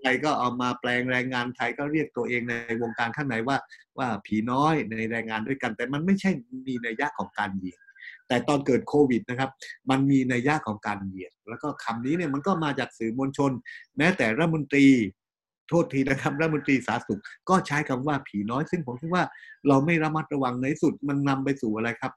[0.04, 3.58] ไทยก็เอามาแปลงแรงงานไทยก็เรียกตัวเองในวงการข้างในว่า
[3.97, 6.32] ว่าผีน้อยในแรงงานด้วยกัน แต่มันไม่ใช่
[6.68, 7.80] มีนัยยะของการเหยียด
[8.28, 9.49] แต่ตอนเกิดโควิดนะครับ
[9.89, 13.51] มันมีนัยยะของการเหยียด แล้วก็คำนี้เนี่ยมันก็มาจากสื่อมวลชน
[13.97, 14.88] แม้แต่รัฐมนตรี
[15.70, 19.24] โทษทีนะครับรัฐมนตรีสาธารณสุขก็ใช้คำว่าผีน้อย ซึ่งผมคิดว่า
[19.68, 22.14] เราไม่ระมัดระวังในสุดมันนำไปสู่อะไรครับ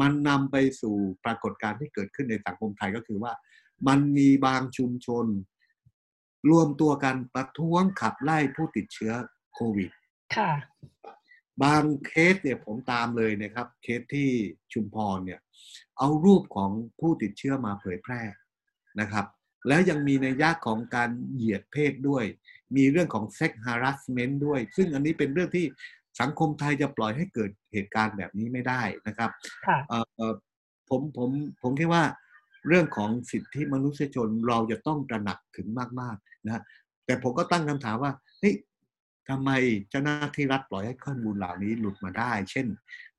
[0.00, 3.32] มันนำไปสู่ปรากฏการณ์ที่เกิดขึ้นในสังคมไทยก็คือว่า
[3.88, 5.26] มันมีบางชุมชน
[6.50, 9.12] รวมตัวกันประท้วงขับไล่ผู้ติดเชื้อ
[9.54, 9.90] โควิด
[10.36, 10.52] ค่ะ
[11.62, 14.28] บางเคสเนี่ยผมตามเลยนะครับ เคสที่
[14.72, 15.40] ชุมพรเนี่ย
[15.98, 16.70] เอารูปของ
[17.00, 18.20] ผู้ติดเชื้อมาเผยแพร่
[19.00, 19.26] นะครับ
[19.68, 22.24] แล้วยังมีในยากของการเหยียดเพศด้วย
[22.76, 25.66] มีเรื่องของ sex harassment ด้วย ซึ่งอันนี้เป็นเรื่องที่
[26.20, 29.30] สังคมไทยจะปล่อยให้เกิดเหตุการณ์แบบนี้ไม่ได้นะครับ
[30.88, 31.30] ผมผม
[31.62, 32.04] ผมคิดว่า
[32.68, 35.68] เรื่องของสิทธิมนุษยชนเราจะต้องตระหนักถึง
[36.00, 36.62] มากๆนะ
[37.06, 38.54] แต่ผมก็ตั้งคำถามว่าเฮ้ย
[39.28, 39.50] ทำไม
[39.90, 42.66] เจ้าหน้าที่รัฐปล่อยให้ข้อมูลเหล่านี้หลุดมาได้ เช่น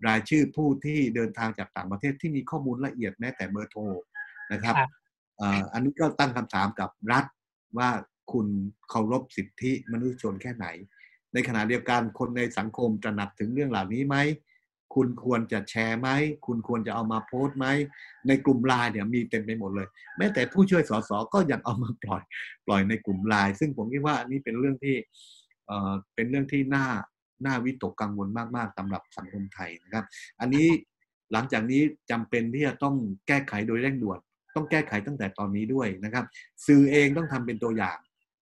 [0.08, 3.82] รายชื่อผู้ที่เดินทางจากต่างประเทศที่มีข้อมูลละเอียดแม้แต่เบอร์โทร
[4.54, 4.76] นะครับ
[5.74, 7.26] อันนี้ก็ตั้งคำถามกับรัฐ
[7.78, 7.89] ว่า
[8.32, 8.48] คุณ
[8.89, 10.68] เคารพสิทธิมนุษยชนแค่ไหน
[11.34, 14.16] ในขณะเดียวกันคนในสังคมตระหนักถึงเรื่องเหล่านี้ไหม
[14.94, 16.10] คุณควรจะแชร์ไหม
[16.46, 17.68] คุณควรจะเอามาโพสต์ไหม
[18.28, 19.88] ในกลุ่มไลน์เนี่ยมีเต็มไปหมดเลย
[20.18, 22.24] แม้แต่ผู้ช่วยสสก็ยังเอามาปล่อย
[22.68, 24.96] ปล่อยในกลุ่มไลน์ซึ่งผมคิดว่าอันนี้เป็นเรื่องที่
[26.16, 26.88] เป็นเรื่องที่น่า
[27.46, 30.06] น่าวิตกกังวลมากๆสำหรับสังคมไทยนะครับ
[30.39, 30.68] อันนี้
[31.34, 31.82] หลังจากนี้
[32.12, 32.96] จำเป็นที่จะต้อง
[33.28, 34.20] แก้ไขโดยเร่งด่วน
[34.56, 36.26] ต้องแก้ไขตั้งแต่ตอนนี้ด้วยนะครับ
[36.68, 37.98] สื่อเองต้องทำเป็นตัวอย่าง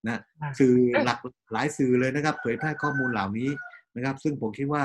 [0.06, 0.20] นะ
[0.58, 0.74] สื่อ
[1.04, 1.18] หลัก
[1.52, 3.50] หลายสื่อเลยนะครับ เผยแพร่ข้อมูลเหล่านี้
[3.96, 4.84] นะครับ ซึ่งผมคิดว่า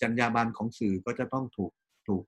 [0.00, 1.72] จรรยาบรรณของสื่อก็จะต้องถูก
[2.08, 2.24] ถูก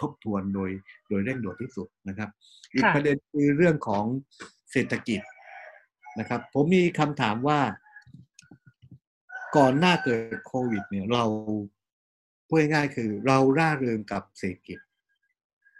[0.00, 0.70] ทบทวนโดย
[1.08, 2.30] โดยเร่งด่วนที่สุดนะครับ
[2.74, 4.04] อีกประเด็นคือเรื่องของ
[4.70, 5.20] เศรษฐกิจ
[6.18, 7.60] นะครับ ผมมีคำถามว่า
[9.56, 11.24] ก่อนหน้าเกิดโควิด เนี่ย เรา
[12.48, 14.78] พูดง่ายๆคือเราร่าเริงกับเศรษฐกิจ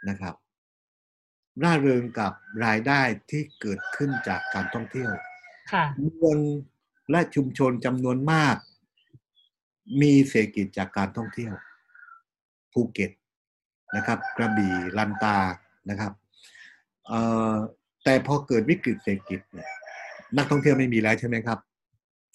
[0.09, 0.35] นะครับ
[1.63, 2.33] ร่าเริงกับ
[2.65, 3.01] รายได้
[3.31, 5.13] ที่เกิดขึ้นจากการท่องเที่ยว
[5.97, 6.39] เมือง
[7.11, 8.57] และชุมชนจำนวนมาก
[10.03, 11.55] มีเศรษฐกิจจากการท่องเที่ยว
[12.73, 13.11] ภูเก็ต
[13.97, 15.37] นะครับ กระบี่ลันตา
[15.91, 16.13] นะครับ
[18.05, 19.71] แต่พอเกิดวิกฤตเศรษฐกิจเนี่ย
[20.37, 21.59] นักท่องเที่ยวไม่มีแล้วใช่ไหมครับ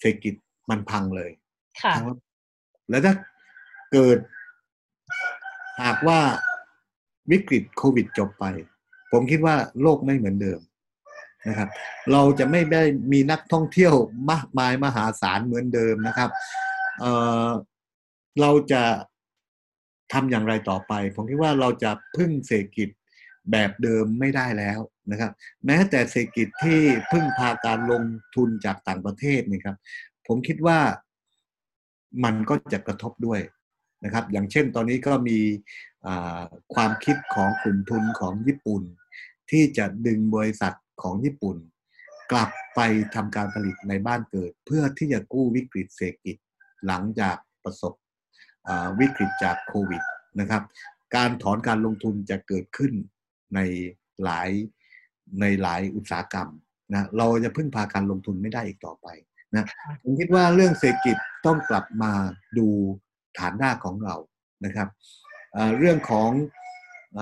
[0.00, 0.34] เศรษฐกิจ
[0.70, 1.30] มันพังเลย
[1.82, 1.94] ค่ะ
[2.90, 3.14] แล้วถ้า
[3.92, 4.18] เกิด
[5.82, 6.20] หากว่า
[7.30, 8.44] วิกฤตโควิดจบไป
[9.12, 10.60] ผมคิดว่าโลกไม่เหมือนเดิม
[11.48, 11.68] นะครับ
[12.12, 12.82] เราจะไม่ได้
[13.12, 13.94] มีนักท่องเที่ยว
[14.30, 16.30] มากมายมหาศาลเหมือนเดิมนะครับ
[16.98, 18.82] เเราจะ
[20.12, 22.88] ทำอย่างไรต่อไป ผมคิดว่าเราจะพึ่งเศรษฐกิจ
[23.50, 24.78] แบบเดิมไม่ได้แล้ว
[25.10, 25.32] นะครับ
[25.66, 26.80] แม้แต่เศรษฐกิจที่
[27.10, 28.02] พึ่งพาการลง
[28.36, 29.76] ทุนจากต่างประเทศนี่ครับ
[30.26, 30.78] ผมคิดว่า
[32.24, 33.40] มันก็จะกระทบด้วย
[34.04, 35.38] นะครับ อย่างเช่นตอนนี้ก็มี
[36.74, 38.82] ความคิดของกลุ่มทุนของญี่ปุ่น
[39.50, 41.56] ที่จะดึงบริษัทของญี่ปุ่น
[42.32, 42.80] กลับไป
[43.14, 46.36] ทำการผลิตในบ้านเกิด เพื่อที่จะกู้วิกฤตเศรษฐกิจ
[46.86, 47.94] หลังจากประสบ
[48.98, 50.02] วิกฤตจากโควิด
[50.40, 50.62] นะครับ
[51.16, 52.92] การถอนการลงทุนจะเกิดขึ้น
[53.54, 53.60] ใน
[54.24, 54.48] หลาย
[55.40, 56.48] ในหลายอุตสาหกรรม
[56.92, 59.06] นะเราจะพึ่งพาการลงทุนไม่ได้อีกต่อไป
[59.54, 59.66] นะ
[60.02, 61.16] ผมคิดว่าเรื่องเศรษฐกิจ
[61.46, 62.12] ต้องกลับมา
[62.58, 62.68] ดู
[63.38, 64.16] ฐานหน้าของเรา
[64.64, 64.88] นะครับ
[65.78, 66.30] เรื่องของ
[67.18, 67.20] อ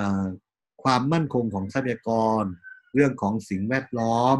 [0.85, 2.11] ความมั่นคงของทรัพยาก
[2.43, 2.45] ร
[2.95, 4.37] เรื่องของสิ่งแวดล้อม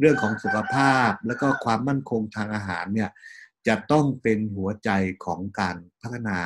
[0.00, 3.10] เรื่องของสุขภาพ แล้วก็ความมั่นคงทางอาหารเนี่ย
[3.68, 4.90] จะต้องเป็นหัวใจ
[5.24, 6.38] ของการพัฒนา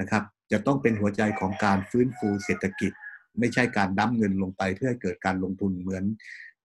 [0.00, 2.92] นะครับ จะต้องเป็นหัวใจของการฟื้นฟูเศรษฐกิจ
[3.38, 6.04] ไม่ใช่การดั้มเงินลงไปเพื่อเกิดการลงทุนเหมือน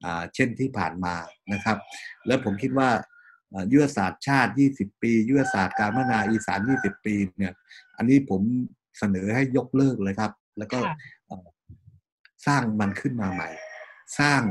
[0.04, 0.06] อ
[0.36, 1.16] เช่นที่ผ่านมา
[1.54, 1.78] นะครับ
[2.28, 2.90] และผมคิดว่า
[3.72, 7.54] ยุทธศาสตร์ชาติ 20 ปียุทธศาสตร์การพัฒนาอีสาน 20 ปีเนี่ย
[7.98, 8.42] อันนี้ผม
[9.00, 10.80] เสนอให้ยกเลิกเลยครับ แล้วก็
[12.48, 13.50] สร้างมันขึ้นมาใหม่
[14.20, 14.42] สร้าง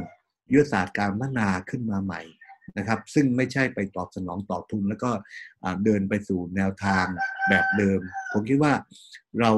[0.52, 2.20] ยุทธศาสตร์การพัฒนาขึ้นมาใหม่
[2.78, 5.10] นะครับ ซึ่งไม่ใช่ไปตอบสนองตอบทุน แล้วก็
[5.84, 7.06] เดินไปสู่แนวทาง
[7.48, 8.00] แบบเดิม
[8.32, 8.72] ผมคิดว่า
[9.40, 9.52] เรา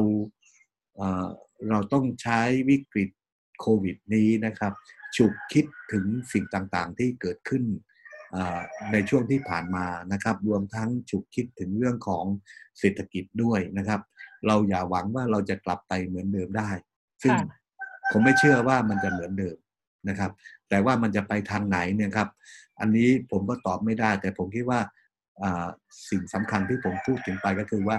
[1.69, 3.11] เราต้องใช้วิกฤต
[3.61, 4.73] โควิดนี้นะครับ
[5.17, 7.65] ฉุกคิดถึงสิ่งต่างๆ ที่เกิดขึ้น
[8.93, 12.25] ในช่วงที่ผ่านมานะครับ รวมทั้งฉุกคิดถึงเรื่องของ
[12.79, 14.01] เศรษฐกิจด้วยนะครับ
[14.47, 16.71] เราอย่าหวังว่าเราจะกลับไปเหมือนเดิมได้
[17.23, 17.35] ซึ่ง
[18.11, 19.57] ผมไม่เชื่อว่ามันจะเหมือนเดิม
[20.09, 20.31] นะครับ
[20.69, 22.29] แต่ว่ามันจะไปทางไหนเนี่ยครับ
[22.81, 24.81] อันนี้ผมก็ตอบไม่ได้ แต่ผมคิดว่า
[26.11, 27.97] สิ่งสำคัญที่ผมพูดถึงไปก็คือว่า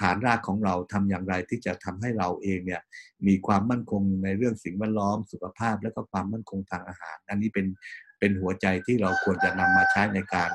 [0.00, 2.82] ฐานรากของเราทำอย่างไรที่จะทำให้เราเองเนี่ย
[3.26, 7.66] มีความมั่นคงในเรื่องสิ่งแวดล้อมสุขภาพ และก็ความมั่นคงทางอาหาร อันนี้เป็น
[8.18, 10.50] เป็นหัวใจที่เราควรจะนำมาใช้ในการ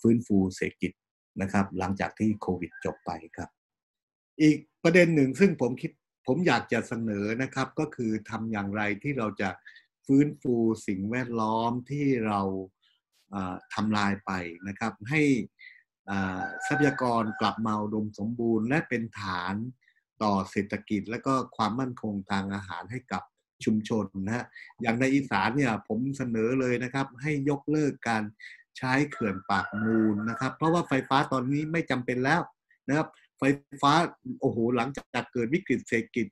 [0.00, 0.92] ฟื้นฟูเศรษฐกิจ
[1.42, 3.48] นะครับ หลังจากที่โควิดจบไปครับ
[4.40, 5.90] อีกประเด็นหนึ่งซึ่งผมคิด
[6.26, 9.48] ผมอยากจะเสนอนะครับก็คือทำอย่างไรที่เราจะ
[10.08, 10.54] ฟื้นฟู
[10.86, 12.40] สิ่งแวดล้อมที่เรา
[13.74, 14.30] ทำลายไป
[14.68, 15.22] นะครับ ให้
[16.66, 19.54] ทรัพยากรกลับมาอุดมสมบูรณ์ และเป็นฐาน
[20.22, 23.22] ต่อเศรษฐกิจ และก็ความมั่นคงทางอาหารให้กับ
[23.64, 24.44] ชุมชนนะฮะ
[24.82, 28.22] อย่างในอีสานเนี่ยผมเสนอเลยนะครับ ให้ยกเลิกการ
[28.78, 32.40] ใช้เขื่อนปากมูลนะครับ เพราะว่าไฟฟ้าตอนนี้ไม่จำเป็นแล้ว
[32.88, 33.42] นะครับ ไฟ
[33.82, 33.92] ฟ้า
[34.40, 36.26] โอ้โหหลังจากเกิดวิกฤตเศรษฐกิจ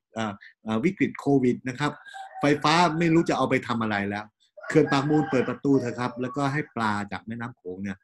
[0.84, 1.92] วิกฤตโควิดนะครับ
[2.40, 4.24] ไฟฟ้าไม่รู้จะเอาไปทำอะไรแล้ว
[4.68, 7.98] เขื่อนปากมูลเปิดประตูเถอะครับ แล้วก็ให้ปลาจากแม่น้ำโขงเนี่ย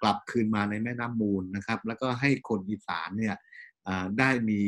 [0.00, 3.36] กลับคืนมาในแม่น้ำมูลนะครับ แล้วก็ให้คนอีสานเนี่ย
[4.18, 4.60] ได้มี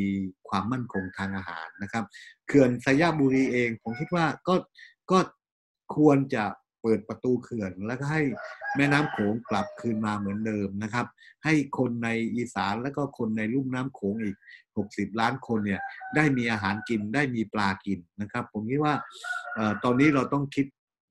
[0.48, 2.04] ความมั่นคงทางอาหารนะครับ
[2.46, 4.54] เขื่อนสยามบุรีเองผมคิดว่าก็
[5.10, 5.18] ก็
[5.96, 6.44] ควรจะ
[6.82, 8.22] เปิดประตูเขื่อน แล้วก็ให้
[8.76, 11.06] แม่น้ำโขงกลับคืนมาเหมือนเดิมนะครับ
[11.44, 14.36] ให้คนในอีสานแล้วก็คนในลุ่มน้ำโขงอีก
[14.78, 15.80] 60 ล้านคนเนี่ย
[16.16, 18.94] ได้มีอาหารกินได้มีปลากินนะครับ ผมคิดว่า
[19.84, 20.66] ตอนนี้เราต้องคิด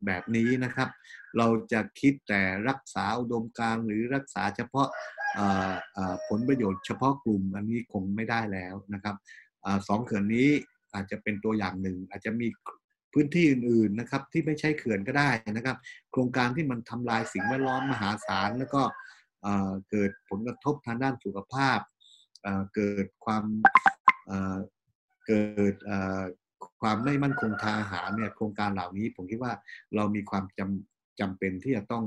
[0.05, 0.89] แบบนี้นะครับ
[1.37, 4.87] เราจะคิดแต่รักษาอุดมการหรือรักษาเฉพาะ
[6.27, 9.15] ผลประโยชน์เฉพาะกลุ่มอันนี้คงไม่ได้แล้วนะครับ
[9.87, 10.49] สองเขื่อนนี้
[10.93, 12.47] อาจจะเป็นตัวอย่างหนึ่ง อาจจะมี
[13.13, 15.77] พื้นที่อื่นๆนะครับที่ไม่ใช่เขื่อนก็ได้นะครับ
[16.11, 18.81] โครงการที่มันทำลายสิ่งแวดล้อมมหาศาลแล้วก็
[19.89, 21.79] เกิดผลกระทบทางด้านสุขภาพ
[22.75, 23.43] เกิดความ
[25.27, 25.75] เกิด
[26.81, 29.53] ความไม่มั่นคงทางอาหารเนี่ยโครงการเหล่านี้ผมคิดว่า
[29.95, 32.05] เรามีความจำจำเป็นที่จะต้อง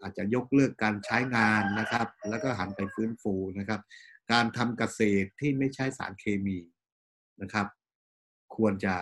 [0.00, 3.80] อาจจะยกเลิกการใช้งานนะครับ แล้วก็หันไปฟื้นฟูนะครับ
[4.32, 6.58] การทำเกษตรที่ไม่ใช้สารเคมี
[7.42, 7.66] นะครับ
[8.56, 8.94] ควรจะ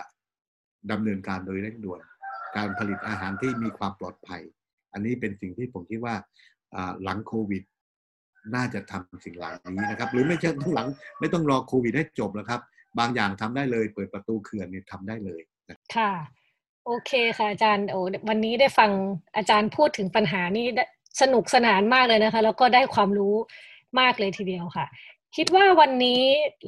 [0.91, 1.99] ดำเนินการโดยเร่งด่วน
[2.57, 4.41] การผลิตอาหารที่มีความปลอดภัย
[4.93, 6.15] อันนี้เป็นสิ่งที่ผมคิดว่า
[7.03, 7.63] หลังโควิด
[8.55, 10.87] น่าจะทำสิ่งเหล่านี้นะครับ หรือไม่ใช่ต้องหลัง
[11.19, 12.61] ไม่ต้องรอโควิดให้จบแล้วครับ
[12.99, 15.41] บางอย่างทำได้เลย เปิดประตูเขื่อนเนี่ยทำได้เลย
[15.95, 16.11] ค่ะ
[16.85, 18.91] โอเคค่ะอาจารย์โอ้วันนี้ได้ฟัง
[19.35, 20.65] อาจารย์พูดถึงปัญหานี้
[21.21, 23.35] สนุกสนานมากเลยนะคะ แล้วก็ได้ความรู้
[23.99, 24.85] มากเลยทีเดียวค่ะ
[25.35, 26.21] คิดว่าวันนี้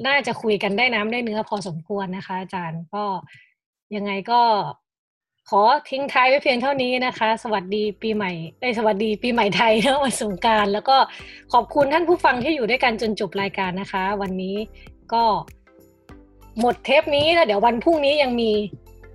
[0.07, 3.03] น่าจะคุยกันได้น้ำได้เนื้อพอสมควรนะคะ อาจารย์ก็
[3.95, 4.41] ยังไงก็
[5.49, 8.31] ขอทิ้งท้ายไว้เพียงเท่านี้นะคะ สวัสดีปีใหม่
[8.61, 10.97] ไอ้สวัสดีปีใหม่ไทยเนวันสงการแล้วก็
[11.53, 14.57] ขอบคุณท่านผู้ฟังที่อยู่ด้วยกันจนจบรายการนะคะ วันนี้
[15.13, 15.23] ก็
[16.59, 18.51] หมดเทปนี้แล้วเดี๋ยววันพรุ่งนี้ยังมี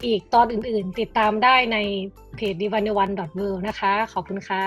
[0.05, 1.77] อีกตอนอื่นๆ ติดตามได้ใน
[2.37, 3.93] เพจ d i v a n e o n e w o r l d นะคะ
[4.13, 4.65] ขอบคุณค่ะ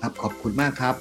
[0.00, 0.94] ครับขอบคุณมากครับ